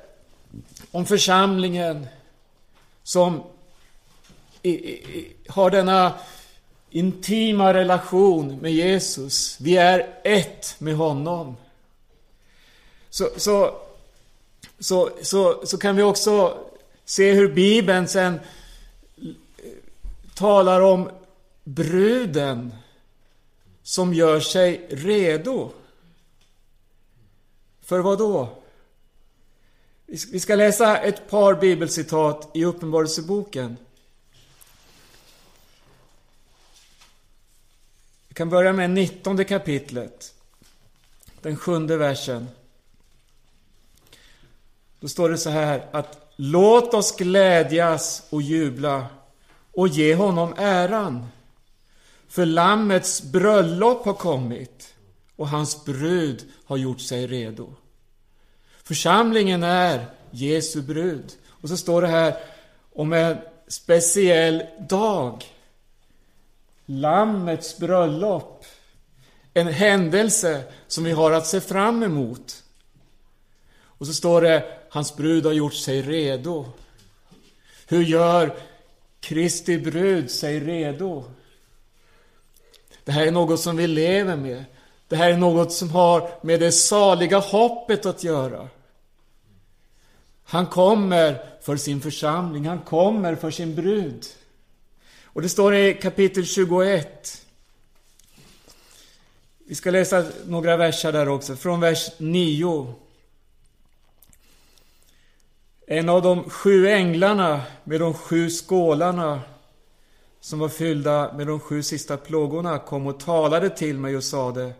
om 0.91 1.05
församlingen 1.05 2.07
som 3.03 3.43
har 5.47 5.69
denna 5.69 6.13
intima 6.89 7.74
relation 7.74 8.57
med 8.57 8.74
Jesus. 8.74 9.57
Vi 9.62 9.77
är 9.77 10.19
ett 10.24 10.75
med 10.79 10.95
honom. 10.95 11.55
Så, 13.09 13.29
så, 13.38 13.75
så, 14.79 15.09
så, 15.21 15.65
så 15.65 15.77
kan 15.77 15.95
vi 15.95 16.03
också 16.03 16.57
se 17.05 17.31
hur 17.31 17.53
Bibeln 17.53 18.07
sen 18.07 18.39
talar 20.36 20.81
om 20.81 21.09
bruden 21.63 22.74
som 23.83 24.13
gör 24.13 24.39
sig 24.39 24.88
redo. 24.89 25.71
För 27.81 28.00
vad 28.00 28.17
då? 28.17 28.50
Vi 30.05 30.39
ska 30.39 30.55
läsa 30.55 30.97
ett 30.97 31.29
par 31.29 31.55
bibelcitat 31.55 32.50
i 32.53 32.65
Uppenbarelseboken. 32.65 33.77
Kan 38.38 38.50
börja 38.50 38.74
med 38.74 38.89
19 38.89 39.46
kapitlet. 39.46 40.34
Den 41.41 41.58
sjunde 41.58 41.98
versen. 41.98 42.48
Då 45.00 45.08
står 45.08 45.29
det 45.29 45.38
så 45.38 45.50
här 45.50 45.88
att 45.91 46.34
Låt 46.36 46.94
oss 46.94 47.15
glädjas 47.15 48.24
och 48.29 48.41
jubla 48.41 49.06
och 49.74 49.88
ge 49.88 50.15
honom 50.15 50.53
äran. 50.58 51.27
För 52.27 52.46
Lammets 52.46 53.24
bröllop 53.24 54.06
har 54.06 54.13
kommit 54.13 54.94
och 55.36 55.50
hans 55.50 55.86
brud 55.86 56.46
har 56.65 56.77
gjort 56.77 57.01
sig 57.01 57.27
redo. 57.27 57.74
Församlingen 58.84 59.63
är 59.63 60.06
Jesu 60.32 60.82
brud. 60.82 61.32
Och 61.48 61.70
så 61.70 61.77
står 61.77 62.01
det 62.01 62.08
här 62.08 62.38
om 62.94 63.13
en 63.13 63.38
speciell 63.67 64.63
dag. 64.89 65.57
Lammets 66.89 67.77
bröllop. 67.77 68.65
En 69.53 69.67
händelse 69.67 70.63
som 70.88 71.03
vi 71.03 71.12
har 71.12 71.32
att 71.32 71.48
se 71.48 71.62
fram 71.62 72.03
emot. 72.03 72.63
Och 73.79 74.08
så 74.08 74.13
står 74.13 74.41
det, 74.41 74.63
hans 74.89 75.15
brud 75.15 75.46
har 75.46 75.53
gjort 75.53 75.74
sig 75.74 76.01
redo. 76.01 76.65
Hur 77.88 78.03
gör 78.03 78.56
Kristi 79.20 79.77
brud 79.77 80.32
sig 80.32 80.60
redo? 80.60 81.24
Det 83.03 83.12
här 83.12 83.27
är 83.27 83.32
något 83.32 83.60
som 83.60 83.77
vi 83.77 83.88
lever 83.88 84.36
med. 84.36 84.65
Det 85.08 85.15
här 85.15 85.32
är 85.32 85.38
något 85.38 85.74
som 85.74 85.89
har 85.89 86.29
med 86.41 86.60
det 86.60 86.72
saliga 86.72 87.39
hoppet 87.39 88.06
att 88.06 88.24
göra. 88.24 88.70
Han 90.44 90.65
kommer 90.65 91.38
för 91.62 91.77
sin 91.77 92.01
församling, 92.01 92.67
han 92.67 92.79
kommer 92.79 93.36
för 93.36 93.51
sin 93.51 93.75
brud. 93.75 94.25
Och 95.38 95.44
det 95.44 95.50
står 95.50 95.75
i 95.75 95.94
kapitel 95.94 96.46
21. 96.46 97.46
Vi 99.58 99.75
ska 99.75 99.91
läsa 99.91 100.25
några 100.46 100.77
verser 100.77 101.12
där 101.12 101.29
också, 101.29 101.56
från 101.56 101.79
vers 101.79 102.12
9. 102.17 102.94
En 105.88 106.10
av 106.10 106.22
de 106.22 106.50
sju 106.50 106.88
änglarna 106.88 107.62
med 107.84 108.00
de 108.00 108.13
sju 108.13 108.50
skålarna 108.50 109.41
som 110.39 110.60
var 110.60 110.70
fyllda 110.70 111.34
med 111.34 111.48
de 111.48 111.60
sju 111.60 111.84
sista 111.84 112.17
plågorna 112.17 112.79
kom 112.79 113.08
och 113.08 113.20
talade 113.20 113.70
till 113.70 113.98
mig 113.98 114.17
och 114.17 114.24
sade 114.24 114.74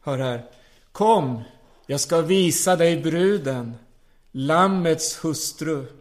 Hör 0.00 0.18
här. 0.18 0.44
Kom, 0.92 1.42
jag 1.86 2.00
ska 2.00 2.20
visa 2.20 2.76
dig 2.76 3.02
bruden, 3.02 3.74
Lammets 4.32 5.24
hustru. 5.24 5.99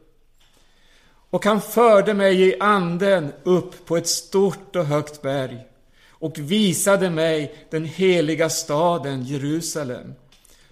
Och 1.30 1.46
han 1.46 1.62
förde 1.62 2.14
mig 2.14 2.42
i 2.42 2.60
anden 2.60 3.34
upp 3.44 3.86
på 3.86 3.98
ett 3.98 4.08
stort 4.08 4.76
och 4.76 4.86
högt 4.86 5.22
berg 5.22 5.66
och 6.10 6.38
visade 6.38 7.10
mig 7.10 7.66
den 7.70 7.86
heliga 7.86 8.50
staden 8.50 9.24
Jerusalem 9.24 10.14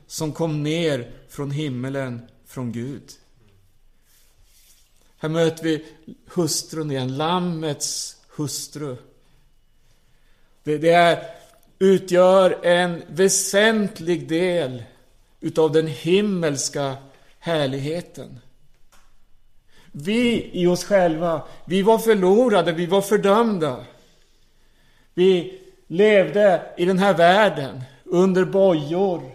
som 0.07 0.31
kom 0.31 0.63
ner 0.63 1.11
från 1.29 1.51
himmelen 1.51 2.21
från 2.45 2.71
Gud. 2.71 3.11
Här 5.17 5.29
möter 5.29 5.63
vi 5.63 5.85
hustrun 6.33 6.91
igen, 6.91 7.17
Lammets 7.17 8.17
hustru. 8.35 8.97
Det, 10.63 10.77
det 10.77 10.89
är, 10.89 11.23
utgör 11.79 12.65
en 12.65 13.03
väsentlig 13.07 14.27
del 14.29 14.83
utav 15.39 15.71
den 15.71 15.87
himmelska 15.87 16.95
härligheten. 17.39 18.39
Vi 19.99 20.49
i 20.53 20.67
oss 20.67 20.83
själva, 20.83 21.41
vi 21.65 21.81
var 21.81 21.97
förlorade, 21.97 22.71
vi 22.71 22.85
var 22.85 23.01
fördömda. 23.01 23.85
Vi 25.13 25.61
levde 25.87 26.61
i 26.77 26.85
den 26.85 26.97
här 26.97 27.13
världen 27.13 27.81
under 28.03 28.45
bojor, 28.45 29.31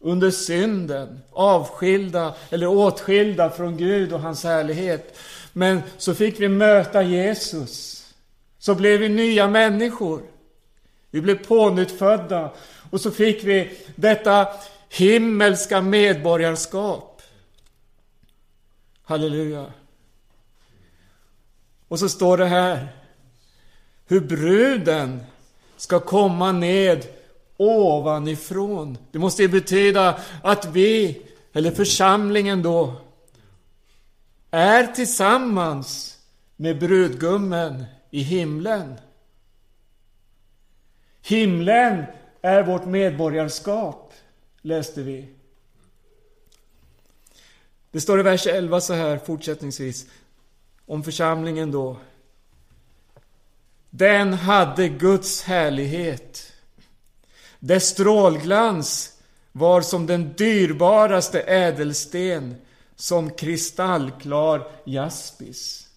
under 0.00 0.30
synden, 0.30 1.20
avskilda 1.32 2.34
eller 2.50 2.66
åtskilda 2.66 3.50
från 3.50 3.76
Gud 3.76 4.12
och 4.12 4.20
hans 4.20 4.44
härlighet. 4.44 5.18
Men 5.52 5.82
så 5.98 6.14
fick 6.14 6.40
vi 6.40 6.48
möta 6.48 7.02
Jesus. 7.02 8.06
Så 8.58 8.74
blev 8.74 9.00
vi 9.00 9.08
nya 9.08 9.48
människor. 9.48 10.22
Vi 11.10 11.20
blev 11.20 11.46
pånyttfödda 11.46 12.50
och 12.90 13.00
så 13.00 13.10
fick 13.10 13.44
vi 13.44 13.78
detta 13.96 14.48
himmelska 14.88 15.80
medborgarskap. 15.80 17.22
Halleluja. 19.02 19.66
Och 21.90 21.98
så 21.98 22.08
står 22.08 22.36
det 22.36 22.46
här 22.46 22.88
hur 24.06 24.20
bruden 24.20 25.20
ska 25.76 26.00
komma 26.00 26.52
ned 26.52 27.06
ovanifrån. 27.56 28.98
Det 29.10 29.18
måste 29.18 29.42
ju 29.42 29.48
betyda 29.48 30.20
att 30.42 30.64
vi, 30.64 31.22
eller 31.52 31.70
församlingen 31.70 32.62
då, 32.62 32.94
är 34.50 34.86
tillsammans 34.86 36.18
med 36.56 36.78
brudgummen 36.78 37.84
i 38.10 38.22
himlen. 38.22 38.94
Himlen 41.22 42.04
är 42.42 42.62
vårt 42.62 42.84
medborgarskap, 42.84 44.12
läste 44.62 45.02
vi. 45.02 45.28
Det 47.90 48.00
står 48.00 48.20
i 48.20 48.22
vers 48.22 48.46
11 48.46 48.80
så 48.80 48.94
här 48.94 49.18
fortsättningsvis 49.18 50.06
om 50.90 51.02
församlingen 51.02 51.70
då. 51.70 51.96
Den 53.90 54.32
hade 54.32 54.88
Guds 54.88 55.42
härlighet. 55.42 56.52
Dess 57.58 57.88
strålglans 57.88 59.18
var 59.52 59.82
som 59.82 60.06
den 60.06 60.32
dyrbaraste 60.32 61.40
ädelsten, 61.40 62.54
som 62.96 63.30
kristallklar 63.30 64.70
jaspis. 64.84 65.88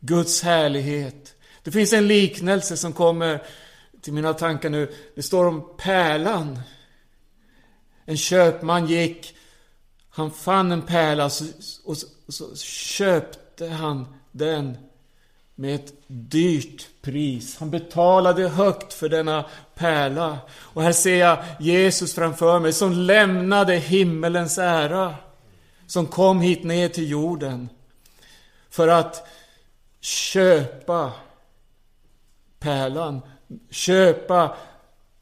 Guds 0.00 0.42
härlighet. 0.42 1.34
Det 1.62 1.70
finns 1.70 1.92
en 1.92 2.08
liknelse 2.08 2.76
som 2.76 2.92
kommer 2.92 3.42
till 4.00 4.12
mina 4.12 4.34
tankar 4.34 4.70
nu. 4.70 4.94
Det 5.14 5.22
står 5.22 5.46
om 5.46 5.76
pärlan. 5.78 6.58
En 8.04 8.16
köpman 8.16 8.86
gick, 8.86 9.36
han 10.10 10.30
fann 10.30 10.72
en 10.72 10.82
pärla 10.82 11.30
och 11.84 11.96
så, 12.32 12.50
och 12.50 12.58
så 12.58 12.64
köpte 12.66 13.68
han 13.68 14.06
den 14.32 14.76
med 15.54 15.74
ett 15.74 15.92
dyrt 16.06 16.88
pris. 17.02 17.56
Han 17.58 17.70
betalade 17.70 18.48
högt 18.48 18.92
för 18.92 19.08
denna 19.08 19.44
pärla. 19.74 20.38
Och 20.50 20.82
här 20.82 20.92
ser 20.92 21.16
jag 21.16 21.38
Jesus 21.60 22.14
framför 22.14 22.60
mig 22.60 22.72
som 22.72 22.92
lämnade 22.92 23.74
himmelens 23.74 24.58
ära. 24.58 25.14
Som 25.86 26.06
kom 26.06 26.40
hit 26.40 26.64
ner 26.64 26.88
till 26.88 27.10
jorden. 27.10 27.68
För 28.70 28.88
att 28.88 29.28
köpa 30.00 31.12
pärlan. 32.58 33.20
Köpa 33.70 34.56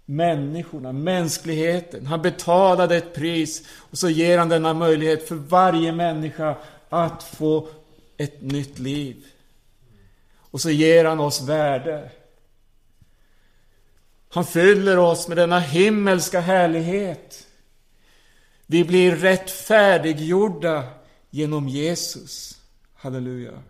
människorna, 0.04 0.92
mänskligheten. 0.92 2.06
Han 2.06 2.22
betalade 2.22 2.96
ett 2.96 3.14
pris 3.14 3.68
och 3.90 3.98
så 3.98 4.08
ger 4.08 4.38
han 4.38 4.48
denna 4.48 4.74
möjlighet 4.74 5.28
för 5.28 5.34
varje 5.34 5.92
människa 5.92 6.56
att 6.92 7.22
få 7.22 7.68
ett 8.16 8.42
nytt 8.42 8.78
liv. 8.78 9.26
Och 10.34 10.60
så 10.60 10.70
ger 10.70 11.04
han 11.04 11.20
oss 11.20 11.40
värde. 11.42 12.10
Han 14.28 14.46
fyller 14.46 14.98
oss 14.98 15.28
med 15.28 15.36
denna 15.36 15.58
himmelska 15.58 16.40
härlighet. 16.40 17.46
Vi 18.66 18.84
blir 18.84 19.16
rättfärdiggjorda 19.16 20.84
genom 21.30 21.68
Jesus. 21.68 22.60
Halleluja. 22.94 23.62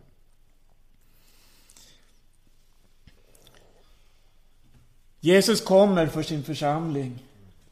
Jesus 5.21 5.61
kommer 5.61 6.07
för 6.07 6.23
sin 6.23 6.45
församling. 6.45 7.19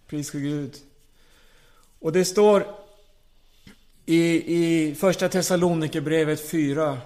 Pris 0.07 0.31
för 0.31 0.39
Gud. 0.39 0.77
Och 1.99 2.13
det 2.13 2.25
står 2.25 2.80
i, 4.11 4.55
i 4.57 4.95
första 4.95 5.29
Thessalonikerbrevet 5.29 6.51
4 6.51 6.99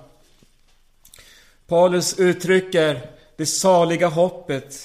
Paulus 1.67 2.19
uttrycker 2.19 3.11
det 3.37 3.47
saliga 3.47 4.09
hoppet, 4.09 4.81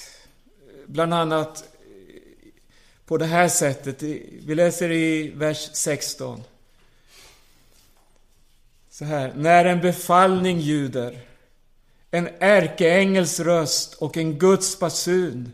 bland 0.86 1.14
annat 1.14 1.58
eh, 1.58 2.50
på 3.06 3.16
det 3.16 3.26
här 3.26 3.48
sättet. 3.48 4.02
Vi 4.46 4.54
läser 4.54 4.92
i 4.92 5.32
vers 5.34 5.70
16. 5.72 6.42
Så 8.90 9.04
här. 9.04 9.32
När 9.36 9.64
en 9.64 9.80
befallning 9.80 10.60
ljuder, 10.60 11.18
en 12.10 12.28
ärkeängels 12.40 13.40
röst 13.40 13.94
och 13.94 14.16
en 14.16 14.38
Guds 14.38 14.78
basun, 14.78 15.52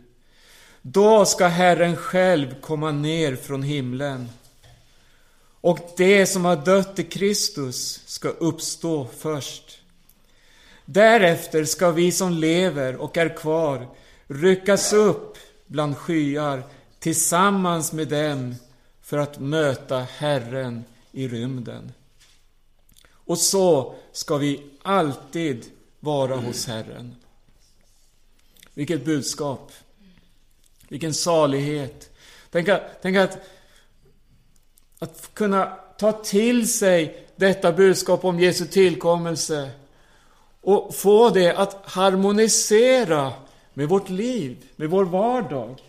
då 0.83 1.24
ska 1.24 1.46
Herren 1.46 1.96
själv 1.96 2.61
komma 2.61 2.92
ner 2.92 3.37
från 3.37 3.62
himlen. 3.62 4.29
Och 5.66 5.79
det 5.96 6.26
som 6.26 6.44
har 6.44 6.57
dött 6.57 6.98
i 6.98 7.05
Kristus 7.05 8.02
ska 8.07 8.29
uppstå 8.29 9.07
först. 9.18 9.81
Därefter 10.85 11.64
ska 11.64 11.90
vi 11.90 12.12
som 12.12 12.33
lever 12.33 12.96
och 12.96 13.16
är 13.16 13.37
kvar 13.37 13.88
ryckas 14.26 14.92
upp 14.92 15.38
bland 15.66 15.96
skyar 15.96 16.62
tillsammans 16.98 17.92
med 17.92 18.09
dem 18.09 18.55
för 19.02 19.18
att 19.18 19.38
möta 19.38 19.98
Herren 19.98 20.85
i 21.12 21.29
rymden. 21.29 21.92
Och 23.09 23.38
så 23.38 23.94
ska 24.12 24.37
vi 24.37 24.62
alltid 24.83 25.64
vara 26.00 26.37
hos 26.37 26.66
Herren. 26.66 27.16
Vilket 28.74 29.05
budskap! 29.05 29.72
Vilken 30.88 31.14
salighet! 31.14 32.11
Tänk 32.50 32.68
att, 32.68 32.83
tänk 33.02 33.16
att, 33.16 33.38
att 34.98 35.35
kunna 35.35 35.72
ta 35.98 36.12
till 36.12 36.72
sig 36.72 37.26
detta 37.37 37.72
budskap 37.72 38.24
om 38.24 38.40
Jesu 38.40 38.66
tillkommelse 38.66 39.70
och 40.61 40.94
få 40.94 41.30
det 41.30 41.56
att 41.56 41.80
harmonisera 41.85 43.32
med 43.74 43.88
vårt 43.88 44.09
liv, 44.09 44.56
med 44.76 44.90
vår 44.90 45.04
vardag. 45.04 45.82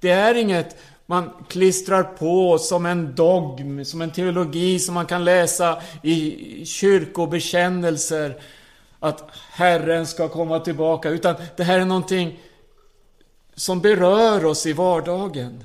Det 0.00 0.10
är 0.10 0.34
inget 0.34 0.76
man 1.06 1.30
klistrar 1.48 2.02
på 2.02 2.58
som 2.58 2.86
en 2.86 3.14
dogm, 3.14 3.84
som 3.84 4.02
en 4.02 4.10
teologi 4.10 4.78
som 4.78 4.94
man 4.94 5.06
kan 5.06 5.24
läsa 5.24 5.82
i 6.02 6.64
kyrkobekännelser 6.66 8.40
att 8.98 9.30
Herren 9.50 10.06
ska 10.06 10.28
komma 10.28 10.60
tillbaka, 10.60 11.08
utan 11.08 11.34
det 11.56 11.64
här 11.64 11.80
är 11.80 11.84
någonting 11.84 12.40
som 13.54 13.80
berör 13.80 14.44
oss 14.44 14.66
i 14.66 14.72
vardagen. 14.72 15.64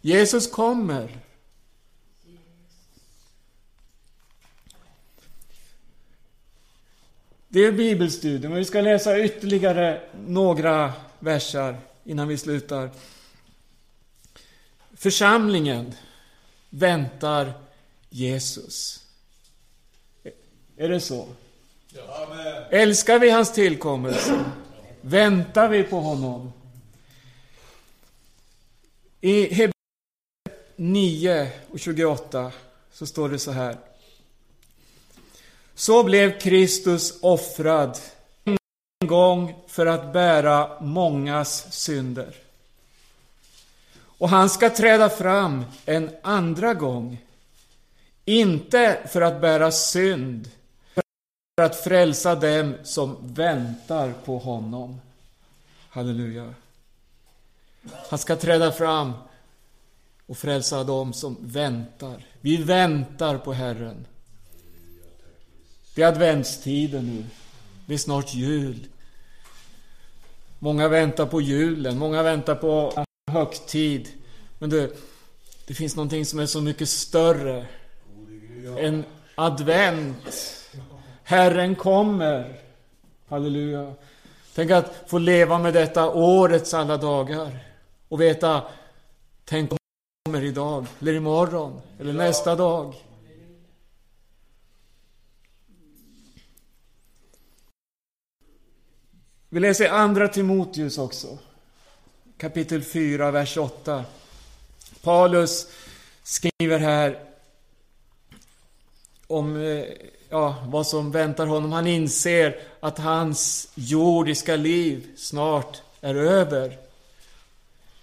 Jesus 0.00 0.50
kommer. 0.50 1.18
Det 7.48 7.60
är 7.60 7.72
bibelstudium 7.72 8.52
och 8.52 8.58
vi 8.58 8.64
ska 8.64 8.80
läsa 8.80 9.18
ytterligare 9.18 10.00
några 10.26 10.92
versar 11.18 11.78
innan 12.04 12.28
vi 12.28 12.38
slutar. 12.38 12.90
Församlingen 14.94 15.94
väntar 16.70 17.52
Jesus. 18.10 19.06
Är 20.76 20.88
det 20.88 21.00
så? 21.00 21.28
Älskar 22.70 23.18
vi 23.18 23.30
hans 23.30 23.52
tillkommelse? 23.52 24.44
Väntar 25.00 25.68
vi 25.68 25.82
på 25.82 26.00
honom? 26.00 26.52
I 29.20 29.70
9 30.80 31.50
och 31.70 31.80
28 31.80 32.52
så 32.92 33.06
står 33.06 33.28
det 33.28 33.38
så 33.38 33.50
här. 33.50 33.76
Så 35.74 36.04
blev 36.04 36.38
Kristus 36.38 37.18
offrad 37.22 37.98
en 38.44 39.08
gång 39.08 39.54
för 39.68 39.86
att 39.86 40.12
bära 40.12 40.80
mångas 40.80 41.72
synder. 41.72 42.34
Och 43.92 44.28
han 44.28 44.50
ska 44.50 44.70
träda 44.70 45.08
fram 45.08 45.64
en 45.86 46.10
andra 46.22 46.74
gång. 46.74 47.18
Inte 48.24 48.98
för 49.08 49.20
att 49.20 49.40
bära 49.40 49.72
synd, 49.72 50.50
för 50.94 51.64
att 51.64 51.84
frälsa 51.84 52.34
dem 52.34 52.74
som 52.82 53.16
väntar 53.20 54.12
på 54.24 54.38
honom. 54.38 55.00
Halleluja. 55.88 56.54
Han 58.10 58.18
ska 58.18 58.36
träda 58.36 58.72
fram 58.72 59.12
och 60.30 60.38
frälsa 60.38 60.84
dem 60.84 61.12
som 61.12 61.36
väntar. 61.40 62.26
Vi 62.40 62.56
väntar 62.56 63.38
på 63.38 63.52
Herren. 63.52 64.06
Det 65.94 66.02
är 66.02 66.06
adventstider 66.06 67.02
nu. 67.02 67.24
Det 67.86 67.94
är 67.94 67.98
snart 67.98 68.34
jul. 68.34 68.86
Många 70.58 70.88
väntar 70.88 71.26
på 71.26 71.40
julen, 71.40 71.98
många 71.98 72.22
väntar 72.22 72.54
på 72.54 73.04
högtid. 73.30 74.08
Men 74.58 74.70
du, 74.70 74.96
det 75.66 75.74
finns 75.74 75.96
någonting 75.96 76.26
som 76.26 76.38
är 76.38 76.46
så 76.46 76.60
mycket 76.60 76.88
större. 76.88 77.66
än 78.78 79.04
advent. 79.34 80.56
Herren 81.22 81.74
kommer. 81.74 82.60
Halleluja. 83.28 83.94
Tänk 84.54 84.70
att 84.70 85.04
få 85.06 85.18
leva 85.18 85.58
med 85.58 85.74
detta 85.74 86.10
årets 86.10 86.74
alla 86.74 86.96
dagar. 86.96 87.58
Och 88.08 88.20
veta, 88.20 88.62
tänk 89.44 89.72
om 89.72 89.79
kommer 90.24 90.44
idag, 90.44 90.86
eller 91.00 91.12
imorgon, 91.12 91.80
eller 92.00 92.12
nästa 92.12 92.56
dag. 92.56 92.94
Vi 99.48 99.60
läser 99.60 99.88
andra 99.88 100.28
Timoteus 100.28 100.98
också. 100.98 101.38
Kapitel 102.36 102.82
4, 102.82 103.30
vers 103.30 103.56
8. 103.56 104.04
Paulus 105.02 105.66
skriver 106.22 106.78
här 106.78 107.24
om 109.26 109.56
eh, 109.56 109.84
ja, 110.28 110.64
vad 110.66 110.86
som 110.86 111.10
väntar 111.10 111.46
honom. 111.46 111.72
Han 111.72 111.86
inser 111.86 112.60
att 112.80 112.98
hans 112.98 113.72
jordiska 113.74 114.56
liv 114.56 115.08
snart 115.16 115.82
är 116.00 116.14
över. 116.14 116.89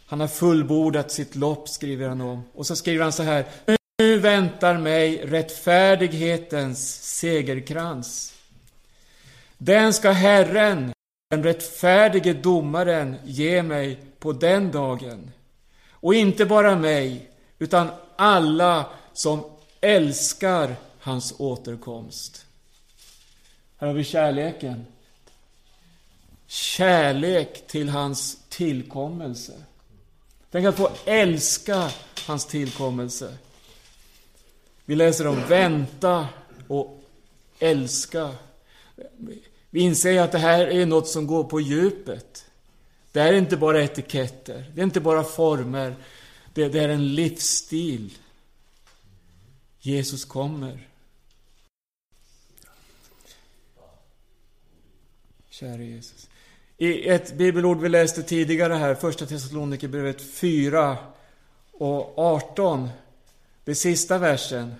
Han 0.07 0.19
har 0.19 0.27
fullbordat 0.27 1.11
sitt 1.11 1.35
lopp, 1.35 1.69
skriver 1.69 2.07
han 2.07 2.21
om. 2.21 2.43
Och 2.53 2.67
så 2.67 2.75
skriver 2.75 3.03
han 3.03 3.13
så 3.13 3.23
här. 3.23 3.45
Nu 3.97 4.19
väntar 4.19 4.77
mig 4.77 5.25
rättfärdighetens 5.25 7.03
segerkrans. 7.17 8.33
Den 9.57 9.93
ska 9.93 10.11
Herren, 10.11 10.93
den 11.29 11.43
rättfärdige 11.43 12.33
domaren, 12.33 13.15
ge 13.25 13.63
mig 13.63 13.99
på 14.19 14.33
den 14.33 14.71
dagen. 14.71 15.31
Och 15.91 16.15
inte 16.15 16.45
bara 16.45 16.75
mig, 16.75 17.29
utan 17.59 17.89
alla 18.15 18.89
som 19.13 19.43
älskar 19.81 20.75
hans 20.99 21.33
återkomst. 21.37 22.45
Här 23.77 23.87
har 23.87 23.93
vi 23.93 24.03
kärleken. 24.03 24.85
Kärlek 26.47 27.67
till 27.67 27.89
hans 27.89 28.37
tillkommelse. 28.49 29.53
Tänk 30.51 30.65
att 30.65 30.77
få 30.77 30.91
älska 31.05 31.91
hans 32.27 32.45
tillkommelse. 32.45 33.38
Vi 34.86 34.95
läser 34.95 35.27
om 35.27 35.47
vänta 35.47 36.27
och 36.67 37.03
älska. 37.60 38.36
Vi 39.69 39.79
inser 39.79 40.21
att 40.21 40.31
det 40.31 40.38
här 40.38 40.67
är 40.67 40.86
något 40.86 41.07
som 41.07 41.27
går 41.27 41.43
på 41.43 41.62
djupet. 41.62 42.45
Det 43.12 43.19
är 43.19 43.33
inte 43.33 43.57
bara 43.57 43.83
etiketter, 43.83 44.71
det 44.75 44.81
är 44.81 44.86
inte 44.86 44.99
bara 44.99 45.23
former. 45.23 45.95
Det, 46.53 46.69
det 46.69 46.79
är 46.79 46.89
en 46.89 47.15
livsstil. 47.15 48.17
Jesus 49.79 50.25
kommer. 50.25 50.88
Käre 55.49 55.86
Jesus. 55.86 56.29
I 56.77 57.09
ett 57.09 57.33
bibelord 57.33 57.81
vi 57.81 57.89
läste 57.89 58.23
tidigare 58.23 58.73
här, 58.73 58.95
första 58.95 59.25
Thessalonikerbrevet 59.25 60.21
4 60.21 60.97
och 61.71 62.19
18, 62.19 62.89
det 63.63 63.75
sista 63.75 64.17
versen. 64.17 64.75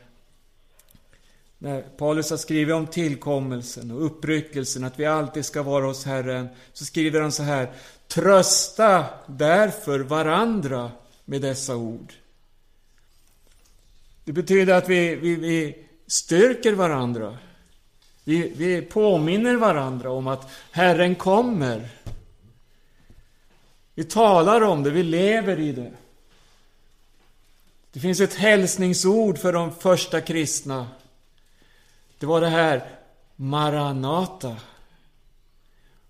När 1.58 1.82
Paulus 1.82 2.30
har 2.30 2.38
skrivit 2.38 2.76
om 2.76 2.88
tillkommelsen 2.88 3.92
och 3.92 4.06
uppryckelsen, 4.06 4.84
att 4.84 5.00
vi 5.00 5.06
alltid 5.06 5.46
ska 5.46 5.64
vara 5.64 5.86
hos 5.86 6.06
Herren, 6.06 6.48
så 6.74 6.86
skriver 6.86 7.22
han 7.22 7.32
så 7.32 7.44
här. 7.44 7.72
Trösta 8.08 9.06
därför 9.28 10.00
varandra 10.00 10.92
med 11.26 11.42
dessa 11.42 11.76
ord. 11.76 12.14
Det 14.24 14.32
betyder 14.32 14.74
att 14.74 14.90
vi, 14.90 15.16
vi, 15.16 15.36
vi 15.36 15.86
styrker 16.08 16.74
varandra. 16.74 17.38
Vi, 18.28 18.54
vi 18.56 18.82
påminner 18.82 19.56
varandra 19.56 20.12
om 20.12 20.28
att 20.28 20.50
Herren 20.72 21.16
kommer. 21.16 21.90
Vi 23.96 24.04
talar 24.04 24.62
om 24.62 24.84
det, 24.84 24.90
vi 24.90 25.04
lever 25.04 25.60
i 25.60 25.72
det. 25.72 25.92
Det 27.92 28.00
finns 28.00 28.20
ett 28.20 28.34
hälsningsord 28.34 29.38
för 29.38 29.54
de 29.54 29.72
första 29.76 30.22
kristna. 30.22 30.88
Det 32.20 32.26
var 32.26 32.42
det 32.42 32.50
här 32.50 32.90
Maranata. 33.36 34.56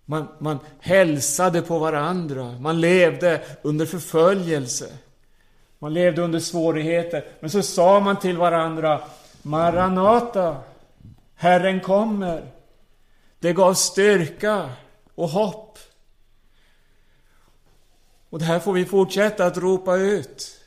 Man, 0.06 0.28
man 0.40 0.60
hälsade 0.80 1.62
på 1.62 1.80
varandra. 1.80 2.52
Man 2.60 2.82
levde 2.82 3.42
under 3.62 3.86
förföljelse. 3.86 4.88
Man 5.80 5.94
levde 5.94 6.22
under 6.22 6.40
svårigheter. 6.40 7.26
Men 7.40 7.50
så 7.50 7.62
sa 7.62 8.00
man 8.00 8.20
till 8.20 8.38
varandra 8.38 9.02
Maranata. 9.42 10.58
Herren 11.40 11.80
kommer. 11.82 12.52
Det 13.40 13.54
gav 13.54 13.74
styrka 13.74 14.74
och 15.16 15.30
hopp. 15.30 15.80
Och 18.30 18.40
det 18.40 18.46
här 18.46 18.60
får 18.60 18.74
vi 18.74 18.86
fortsätta 18.86 19.46
att 19.46 19.58
ropa 19.58 19.96
ut. 19.96 20.60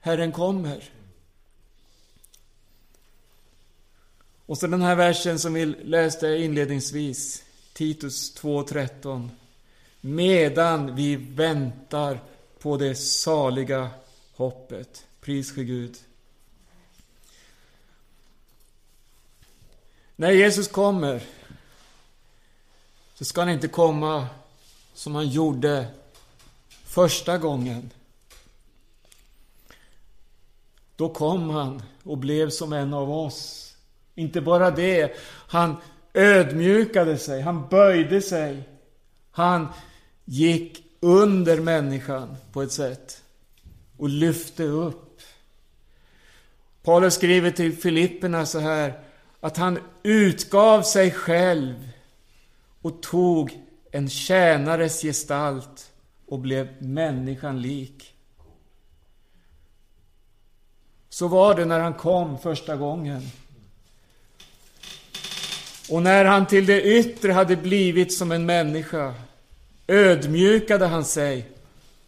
Herren 0.00 0.32
kommer. 0.32 0.90
Och 4.46 4.58
så 4.58 4.66
den 4.66 4.82
här 4.82 4.94
versen 4.96 5.38
som 5.38 5.54
vi 5.54 5.66
läste 5.66 6.28
inledningsvis, 6.28 7.44
Titus 7.72 8.36
2.13. 8.40 9.28
Medan 10.00 10.96
vi 10.96 11.16
väntar 11.16 12.20
på 12.58 12.76
det 12.76 12.94
saliga 12.94 13.90
hoppet. 14.34 15.06
Pris 15.20 15.54
för 15.54 15.62
Gud. 15.62 15.96
När 20.20 20.30
Jesus 20.30 20.68
kommer 20.68 21.22
så 23.14 23.24
ska 23.24 23.40
han 23.40 23.50
inte 23.50 23.68
komma 23.68 24.26
som 24.94 25.14
han 25.14 25.28
gjorde 25.28 25.86
första 26.84 27.38
gången. 27.38 27.90
Då 30.96 31.08
kom 31.08 31.50
han 31.50 31.82
och 32.02 32.18
blev 32.18 32.50
som 32.50 32.72
en 32.72 32.94
av 32.94 33.10
oss. 33.10 33.74
Inte 34.14 34.40
bara 34.40 34.70
det, 34.70 35.16
han 35.48 35.76
ödmjukade 36.14 37.18
sig, 37.18 37.40
han 37.40 37.68
böjde 37.68 38.22
sig. 38.22 38.68
Han 39.30 39.68
gick 40.24 40.84
under 41.00 41.60
människan 41.60 42.36
på 42.52 42.62
ett 42.62 42.72
sätt 42.72 43.22
och 43.96 44.08
lyfte 44.08 44.62
upp. 44.62 45.20
Paulus 46.82 47.14
skriver 47.14 47.50
till 47.50 47.76
Filipperna 47.76 48.46
så 48.46 48.58
här 48.58 49.09
att 49.40 49.56
han 49.56 49.78
utgav 50.02 50.82
sig 50.82 51.10
själv 51.10 51.88
och 52.82 53.02
tog 53.02 53.58
en 53.90 54.08
tjänares 54.08 55.02
gestalt 55.02 55.92
och 56.26 56.38
blev 56.38 56.82
människan 56.82 57.62
lik. 57.62 58.14
Så 61.08 61.28
var 61.28 61.54
det 61.54 61.64
när 61.64 61.80
han 61.80 61.94
kom 61.94 62.38
första 62.38 62.76
gången. 62.76 63.22
Och 65.90 66.02
när 66.02 66.24
han 66.24 66.46
till 66.46 66.66
det 66.66 66.82
yttre 66.82 67.32
hade 67.32 67.56
blivit 67.56 68.12
som 68.12 68.32
en 68.32 68.46
människa 68.46 69.14
ödmjukade 69.86 70.86
han 70.86 71.04
sig. 71.04 71.48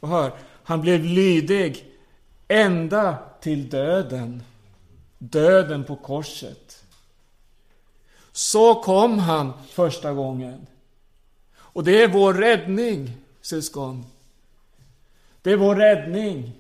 Och 0.01 0.09
hör, 0.09 0.33
han 0.65 0.81
blev 0.81 1.05
lydig 1.05 1.87
ända 2.49 3.19
till 3.41 3.69
döden. 3.71 4.43
Döden 5.19 5.85
på 5.85 5.97
korset. 5.97 6.62
Så 8.33 8.75
kom 8.75 9.19
han 9.19 9.53
första 9.69 10.13
gången. 10.13 10.67
Och 11.55 11.85
det 11.85 12.03
är 12.03 12.09
vår 12.09 12.35
räddning, 12.35 13.17
syskon. 13.41 14.07
Det 15.43 15.51
är 15.51 15.57
vår 15.57 15.77
räddning. 15.77 16.53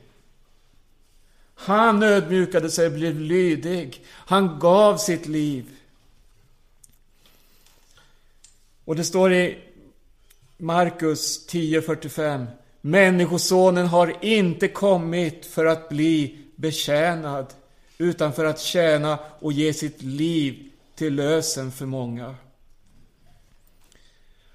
Han 1.54 2.02
ödmjukade 2.02 2.70
sig 2.70 2.86
och 2.86 2.92
blev 2.92 3.20
lydig. 3.20 4.04
Han 4.08 4.58
gav 4.58 4.96
sitt 4.96 5.26
liv. 5.26 5.64
Och 8.84 8.96
det 8.96 9.04
står 9.04 9.32
i 9.32 9.58
Markus 10.56 11.48
10.45 11.48 12.46
Människosonen 12.80 13.86
har 13.86 14.24
inte 14.24 14.68
kommit 14.68 15.46
för 15.46 15.66
att 15.66 15.88
bli 15.88 16.38
betjänad 16.56 17.46
utan 17.98 18.32
för 18.32 18.44
att 18.44 18.60
tjäna 18.60 19.18
och 19.40 19.52
ge 19.52 19.72
sitt 19.72 20.02
liv 20.02 20.71
till 20.94 21.14
lösen 21.14 21.72
för 21.72 21.86
många. 21.86 22.34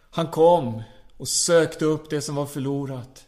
Han 0.09 0.27
kom 0.27 0.83
och 1.17 1.27
sökte 1.27 1.85
upp 1.85 2.09
det 2.09 2.21
som 2.21 2.35
var 2.35 2.45
förlorat. 2.45 3.25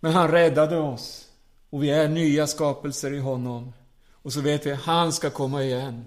Men 0.00 0.12
han 0.12 0.30
räddade 0.30 0.76
oss 0.78 1.28
och 1.70 1.82
vi 1.82 1.90
är 1.90 2.08
nya 2.08 2.46
skapelser 2.46 3.12
i 3.12 3.18
honom. 3.18 3.72
Och 4.12 4.32
så 4.32 4.40
vet 4.40 4.66
vi, 4.66 4.72
han 4.72 5.12
ska 5.12 5.30
komma 5.30 5.62
igen. 5.62 6.06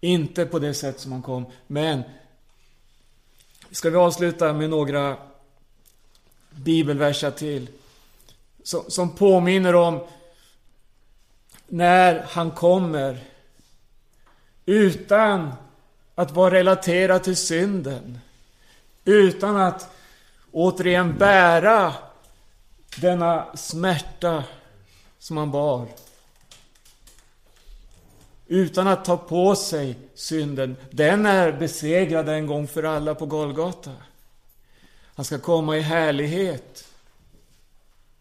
Inte 0.00 0.46
på 0.46 0.58
det 0.58 0.74
sätt 0.74 1.00
som 1.00 1.12
han 1.12 1.22
kom, 1.22 1.46
men 1.66 2.02
ska 3.70 3.90
vi 3.90 3.96
avsluta 3.96 4.52
med 4.52 4.70
några 4.70 5.16
bibelverser 6.50 7.30
till. 7.30 7.68
Som 8.88 9.16
påminner 9.16 9.74
om 9.74 10.06
när 11.68 12.26
han 12.28 12.50
kommer 12.50 13.18
utan 14.66 15.52
att 16.14 16.30
vara 16.30 16.54
relaterad 16.54 17.24
till 17.24 17.36
synden. 17.36 18.18
Utan 19.04 19.56
att 19.56 19.90
återigen 20.52 21.18
bära 21.18 21.94
denna 22.96 23.56
smärta 23.56 24.44
som 25.18 25.36
han 25.36 25.50
bar. 25.50 25.88
Utan 28.46 28.88
att 28.88 29.04
ta 29.04 29.16
på 29.16 29.56
sig 29.56 29.98
synden. 30.14 30.76
Den 30.90 31.26
är 31.26 31.52
besegrad 31.52 32.28
en 32.28 32.46
gång 32.46 32.68
för 32.68 32.82
alla 32.82 33.14
på 33.14 33.26
Golgata. 33.26 33.92
Han 35.14 35.24
ska 35.24 35.38
komma 35.38 35.76
i 35.76 35.80
härlighet. 35.80 36.88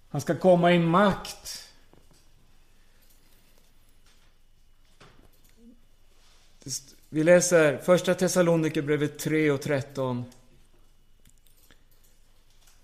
Han 0.09 0.21
ska 0.21 0.35
komma 0.35 0.71
i 0.71 0.79
makt. 0.79 1.64
Vi 7.09 7.23
läser 7.23 7.77
första 7.77 8.13
Thessalonikerbrevet 8.13 9.19
3 9.19 9.51
och 9.51 9.61
13. 9.61 10.25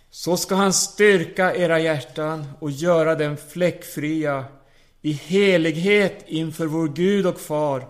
Så 0.09 0.37
ska 0.37 0.55
han 0.55 0.73
styrka 0.73 1.55
era 1.55 1.79
hjärtan 1.79 2.51
och 2.59 2.71
göra 2.71 3.15
dem 3.15 3.37
fläckfria 3.37 4.45
i 5.01 5.11
helighet 5.11 6.23
inför 6.27 6.65
vår 6.65 6.87
Gud 6.87 7.25
och 7.25 7.39
Far 7.39 7.87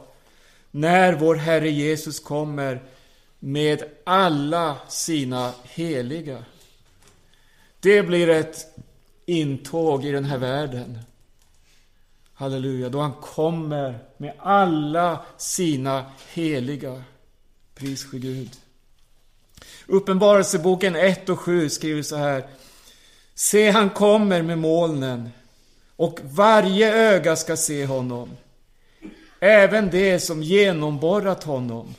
när 0.71 1.13
vår 1.13 1.35
Herre 1.35 1.69
Jesus 1.69 2.19
kommer 2.19 2.83
med 3.39 3.83
alla 4.03 4.77
sina 4.89 5.53
heliga. 5.63 6.45
Det 7.79 8.03
blir 8.03 8.29
ett 8.29 8.67
intåg 9.25 10.05
i 10.05 10.11
den 10.11 10.25
här 10.25 10.37
världen. 10.37 10.99
Halleluja, 12.41 12.89
då 12.89 12.99
han 12.99 13.13
kommer 13.13 13.99
med 14.17 14.33
alla 14.39 15.19
sina 15.37 16.05
heliga. 16.33 17.03
Pris 17.75 18.09
för 18.09 18.17
Gud. 18.17 18.49
Uppenbarelseboken 19.87 20.95
1 20.95 21.29
och 21.29 21.39
7 21.39 21.69
skriver 21.69 22.01
så 22.01 22.15
här. 22.15 22.47
Se, 23.35 23.69
han 23.69 23.89
kommer 23.89 24.41
med 24.41 24.57
molnen 24.57 25.29
och 25.95 26.19
varje 26.23 26.93
öga 26.93 27.35
ska 27.35 27.57
se 27.57 27.85
honom. 27.85 28.29
Även 29.39 29.89
det 29.89 30.19
som 30.19 30.43
genomborrat 30.43 31.43
honom. 31.43 31.95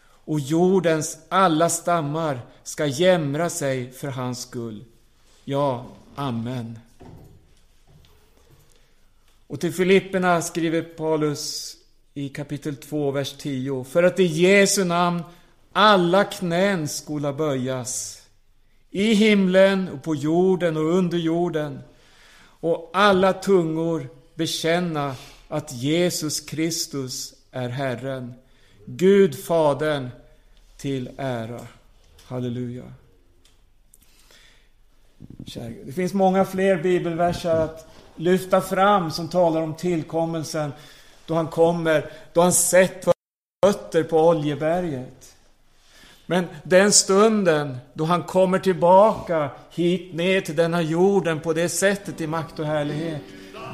Och 0.00 0.40
jordens 0.40 1.18
alla 1.28 1.68
stammar 1.68 2.40
ska 2.62 2.86
jämra 2.86 3.50
sig 3.50 3.92
för 3.92 4.08
hans 4.08 4.42
skull. 4.42 4.84
Ja, 5.44 5.86
Amen. 6.14 6.78
Och 9.48 9.60
till 9.60 9.72
Filipperna 9.72 10.42
skriver 10.42 10.82
Paulus 10.82 11.76
i 12.14 12.28
kapitel 12.28 12.76
2, 12.76 13.10
vers 13.10 13.32
10. 13.38 13.84
För 13.84 14.02
att 14.02 14.20
i 14.20 14.24
Jesu 14.24 14.84
namn 14.84 15.22
alla 15.72 16.24
knän 16.24 16.88
skola 16.88 17.32
böjas. 17.32 18.22
I 18.90 19.14
himlen 19.14 19.88
och 19.88 20.02
på 20.02 20.14
jorden 20.14 20.76
och 20.76 20.94
under 20.94 21.18
jorden. 21.18 21.80
Och 22.60 22.90
alla 22.92 23.32
tungor 23.32 24.08
bekänna 24.34 25.14
att 25.48 25.72
Jesus 25.72 26.40
Kristus 26.40 27.34
är 27.50 27.68
Herren. 27.68 28.34
Gud 28.86 29.44
Fadern 29.44 30.08
till 30.76 31.10
ära. 31.16 31.66
Halleluja. 32.24 32.92
Det 35.84 35.92
finns 35.92 36.14
många 36.14 36.44
fler 36.44 36.82
bibelverser 36.82 37.54
att 37.54 37.88
lyfta 38.18 38.60
fram 38.60 39.10
som 39.10 39.28
talar 39.28 39.62
om 39.62 39.74
tillkommelsen 39.74 40.72
då 41.26 41.34
han 41.34 41.46
kommer, 41.46 42.10
då 42.32 42.40
han 42.40 42.52
sett 42.52 43.04
fötter 43.66 44.02
på 44.02 44.28
Oljeberget. 44.28 45.34
Men 46.26 46.46
den 46.62 46.92
stunden 46.92 47.78
då 47.94 48.04
han 48.04 48.22
kommer 48.22 48.58
tillbaka 48.58 49.50
hit 49.70 50.14
ner 50.14 50.40
till 50.40 50.56
denna 50.56 50.82
jorden 50.82 51.40
på 51.40 51.52
det 51.52 51.68
sättet 51.68 52.20
i 52.20 52.26
makt 52.26 52.58
och 52.58 52.66
härlighet, 52.66 53.22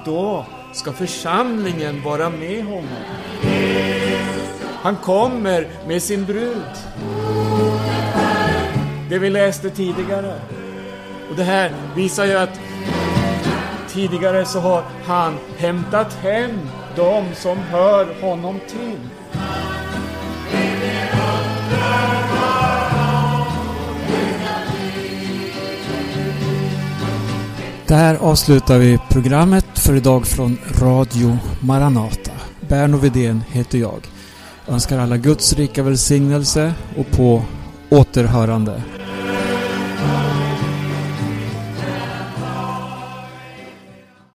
då 0.04 0.46
ska 0.72 0.92
församlingen 0.92 2.02
vara 2.02 2.30
med 2.30 2.64
honom. 2.64 3.04
Han 4.83 4.96
kommer 4.96 5.68
med 5.87 6.02
sin 6.02 6.24
brud. 6.24 6.72
Det 9.11 9.18
vi 9.18 9.30
läste 9.30 9.70
tidigare. 9.70 10.40
Och 11.30 11.37
det 11.37 11.44
här 11.44 11.72
visar 11.96 12.24
ju 12.24 12.35
att 12.35 12.61
tidigare 13.94 14.44
så 14.44 14.61
har 14.61 14.83
han 15.07 15.35
hämtat 15.59 16.12
hem 16.12 16.50
de 16.96 17.24
som 17.35 17.59
hör 17.59 18.20
honom 18.20 18.61
till. 18.68 18.98
Där 27.87 28.14
avslutar 28.14 28.78
vi 28.78 28.98
programmet 29.11 29.78
för 29.78 29.94
idag 29.94 30.26
från 30.26 30.59
Radio 30.80 31.38
Maranata. 31.61 32.33
Berno 32.61 32.96
Vidén 32.96 33.44
heter 33.48 33.78
jag. 33.78 34.00
Jag 34.66 34.74
önskar 34.74 34.98
alla 34.98 35.16
Guds 35.16 35.52
rika 35.52 35.83
välsignelse 35.83 36.72
och 36.96 37.11
på 37.11 37.42
återhörande. 37.90 38.83